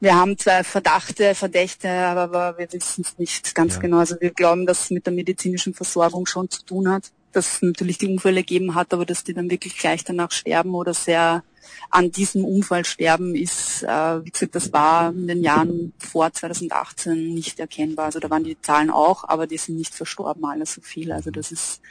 Wir 0.02 0.16
haben 0.16 0.36
zwei 0.36 0.64
Verdachte, 0.64 1.36
Verdächte, 1.36 1.88
aber 1.88 2.58
wir 2.58 2.74
wissen 2.74 3.04
es 3.06 3.20
nicht 3.20 3.54
ganz 3.54 3.76
ja. 3.76 3.82
genau. 3.82 4.00
Also 4.00 4.16
wir 4.20 4.32
glauben, 4.32 4.66
dass 4.66 4.86
es 4.86 4.90
mit 4.90 5.06
der 5.06 5.14
medizinischen 5.14 5.76
Versorgung 5.76 6.26
schon 6.26 6.50
zu 6.50 6.66
tun 6.66 6.90
hat, 6.90 7.12
dass 7.34 7.54
es 7.54 7.62
natürlich 7.62 8.00
die 8.00 8.08
Unfälle 8.08 8.42
gegeben 8.42 8.74
hat, 8.74 8.94
aber 8.94 9.06
dass 9.06 9.24
die 9.24 9.36
dann 9.36 9.52
wirklich 9.52 9.78
gleich 9.78 10.04
danach 10.04 10.32
sterben 10.32 10.74
oder 10.74 10.96
sehr 10.96 11.44
an 11.90 12.12
diesem 12.12 12.46
Unfall 12.46 12.86
sterben, 12.86 13.36
ist, 13.36 13.84
äh, 13.84 14.26
wie 14.26 14.32
gesagt, 14.32 14.56
das 14.56 14.74
war 14.74 15.12
in 15.12 15.28
den 15.28 15.44
Jahren 15.44 15.94
vor 15.98 16.32
2018 16.32 17.34
nicht 17.34 17.60
erkennbar. 17.60 18.06
Also 18.06 18.20
da 18.20 18.30
waren 18.30 18.44
die 18.44 18.60
Zahlen 18.62 18.90
auch, 18.90 19.28
aber 19.28 19.48
die 19.48 19.58
sind 19.58 19.78
nicht 19.78 19.94
verstorben, 19.94 20.46
alle 20.46 20.66
so 20.66 20.82
viel. 20.82 21.12
Also 21.12 21.32
das 21.32 21.52
ist 21.52 21.82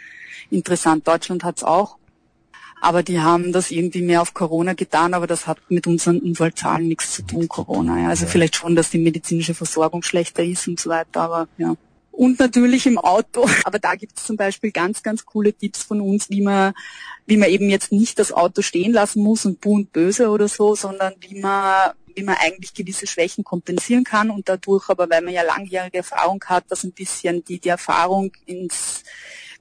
interessant. 0.51 1.07
Deutschland 1.07 1.45
hat 1.45 1.59
es 1.59 1.65
auch. 1.65 1.97
Aber 2.83 3.03
die 3.03 3.21
haben 3.21 3.53
das 3.53 3.71
irgendwie 3.71 4.01
mehr 4.01 4.23
auf 4.23 4.33
Corona 4.33 4.73
getan, 4.73 5.13
aber 5.13 5.27
das 5.27 5.47
hat 5.47 5.59
mit 5.69 5.87
unseren 5.87 6.19
Unfallzahlen 6.19 6.89
nichts 6.89 7.13
zu 7.13 7.23
tun, 7.23 7.47
Corona. 7.47 8.01
Ja. 8.01 8.09
Also 8.09 8.25
vielleicht 8.25 8.57
schon, 8.57 8.75
dass 8.75 8.89
die 8.89 8.99
medizinische 8.99 9.53
Versorgung 9.53 10.03
schlechter 10.03 10.43
ist 10.43 10.67
und 10.67 10.81
so 10.81 10.89
weiter, 10.89 11.21
aber 11.21 11.49
ja 11.59 11.77
und 12.21 12.39
natürlich 12.39 12.85
im 12.87 12.99
Auto. 12.99 13.49
Aber 13.65 13.79
da 13.79 13.95
gibt 13.95 14.19
es 14.19 14.25
zum 14.25 14.37
Beispiel 14.37 14.73
ganz, 14.73 15.03
ganz 15.03 15.25
coole 15.25 15.55
Tipps 15.55 15.83
von 15.83 16.03
uns, 16.03 16.29
wie 16.29 16.43
man, 16.43 16.75
wie 17.25 17.39
man 17.39 17.49
eben 17.49 17.71
jetzt 17.71 17.93
nicht 17.93 18.19
das 18.19 18.31
Auto 18.31 18.61
stehen 18.61 18.93
lassen 18.93 19.23
muss 19.23 19.47
und 19.47 19.63
bu 19.63 19.77
und 19.77 19.91
böse 19.91 20.29
oder 20.29 20.47
so, 20.47 20.75
sondern 20.75 21.15
wie 21.21 21.41
man 21.41 21.93
wie 22.17 22.25
man 22.25 22.37
eigentlich 22.41 22.75
gewisse 22.75 23.07
Schwächen 23.07 23.45
kompensieren 23.45 24.03
kann 24.03 24.31
und 24.31 24.49
dadurch 24.49 24.91
aber, 24.91 25.09
weil 25.09 25.23
man 25.23 25.33
ja 25.33 25.43
langjährige 25.43 25.99
Erfahrung 25.99 26.45
hat, 26.45 26.65
dass 26.69 26.83
ein 26.83 26.93
bisschen 26.93 27.45
die, 27.45 27.61
die 27.61 27.69
Erfahrung 27.69 28.33
ins, 28.47 29.05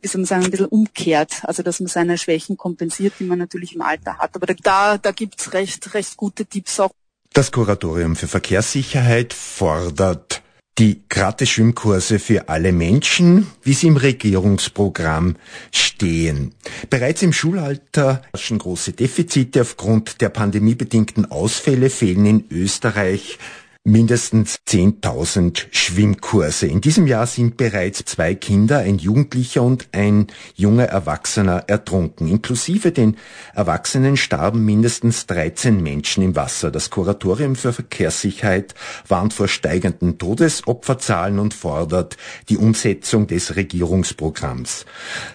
wie 0.01 0.07
soll 0.07 0.21
man 0.21 0.25
sagen, 0.25 0.45
ein 0.45 0.51
bisschen 0.51 0.65
umkehrt. 0.65 1.43
Also 1.43 1.61
dass 1.61 1.79
man 1.79 1.87
seine 1.87 2.17
Schwächen 2.17 2.57
kompensiert, 2.57 3.13
die 3.19 3.25
man 3.25 3.37
natürlich 3.37 3.75
im 3.75 3.83
Alter 3.83 4.17
hat. 4.17 4.35
Aber 4.35 4.47
da, 4.47 4.97
da 4.97 5.11
gibt's 5.11 5.53
recht, 5.53 5.93
recht 5.93 6.17
gute 6.17 6.45
Tipps 6.45 6.79
auch. 6.79 6.91
Das 7.31 7.51
Kuratorium 7.51 8.15
für 8.15 8.27
Verkehrssicherheit 8.27 9.33
fordert 9.33 10.41
die 10.79 11.01
Gratis-Schwimmkurse 11.09 12.19
für 12.19 12.47
alle 12.47 12.71
Menschen, 12.71 13.47
wie 13.63 13.73
sie 13.73 13.87
im 13.87 13.97
Regierungsprogramm 13.97 15.35
stehen. 15.73 16.53
Bereits 16.89 17.21
im 17.21 17.33
Schulalter 17.33 18.21
herrschen 18.31 18.59
große 18.59 18.93
Defizite. 18.93 19.61
Aufgrund 19.61 20.21
der 20.21 20.29
pandemiebedingten 20.29 21.29
Ausfälle 21.29 21.89
fehlen 21.89 22.25
in 22.25 22.45
Österreich 22.49 23.37
mindestens 23.83 24.59
10.000 24.67 25.67
Schwimmkurse. 25.71 26.67
In 26.67 26.81
diesem 26.81 27.07
Jahr 27.07 27.25
sind 27.25 27.57
bereits 27.57 28.03
zwei 28.05 28.35
Kinder, 28.35 28.79
ein 28.79 28.97
Jugendlicher 28.97 29.63
und 29.63 29.87
ein 29.93 30.27
junger 30.55 30.85
Erwachsener 30.85 31.63
ertrunken. 31.67 32.27
Inklusive 32.27 32.91
den 32.91 33.17
Erwachsenen 33.53 34.17
starben 34.17 34.65
mindestens 34.65 35.25
13 35.27 35.81
Menschen 35.81 36.23
im 36.23 36.35
Wasser. 36.35 36.71
Das 36.71 36.89
Kuratorium 36.89 37.55
für 37.55 37.73
Verkehrssicherheit 37.73 38.75
warnt 39.07 39.33
vor 39.33 39.47
steigenden 39.47 40.17
Todesopferzahlen 40.17 41.39
und 41.39 41.53
fordert 41.53 42.17
die 42.49 42.57
Umsetzung 42.57 43.27
des 43.27 43.55
Regierungsprogramms. 43.55 44.85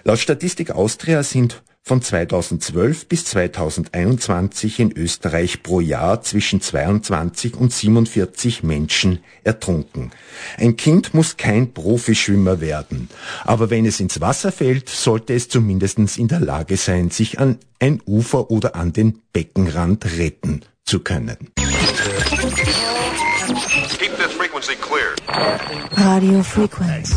Laut 0.03 0.19
Statistik 0.19 0.71
Austria 0.71 1.23
sind 1.23 1.63
von 1.87 2.01
2012 2.01 3.07
bis 3.07 3.25
2021 3.25 4.79
in 4.79 4.91
Österreich 4.91 5.61
pro 5.61 5.79
Jahr 5.79 6.23
zwischen 6.23 6.59
22 6.59 7.55
und 7.55 7.71
47 7.71 8.63
Menschen 8.63 9.19
ertrunken. 9.43 10.09
Ein 10.57 10.77
Kind 10.77 11.13
muss 11.13 11.37
kein 11.37 11.73
Profischwimmer 11.73 12.59
werden, 12.59 13.07
aber 13.43 13.69
wenn 13.69 13.85
es 13.85 13.99
ins 13.99 14.19
Wasser 14.19 14.51
fällt, 14.51 14.89
sollte 14.89 15.35
es 15.35 15.47
zumindest 15.47 15.99
in 16.17 16.27
der 16.27 16.39
Lage 16.39 16.75
sein, 16.75 17.11
sich 17.11 17.39
an 17.39 17.59
ein 17.79 18.01
Ufer 18.07 18.49
oder 18.49 18.75
an 18.75 18.91
den 18.91 19.21
Beckenrand 19.31 20.17
retten 20.17 20.61
zu 20.85 21.01
können. 21.01 21.37
Radio 25.91 26.41
Frequency. 26.41 27.15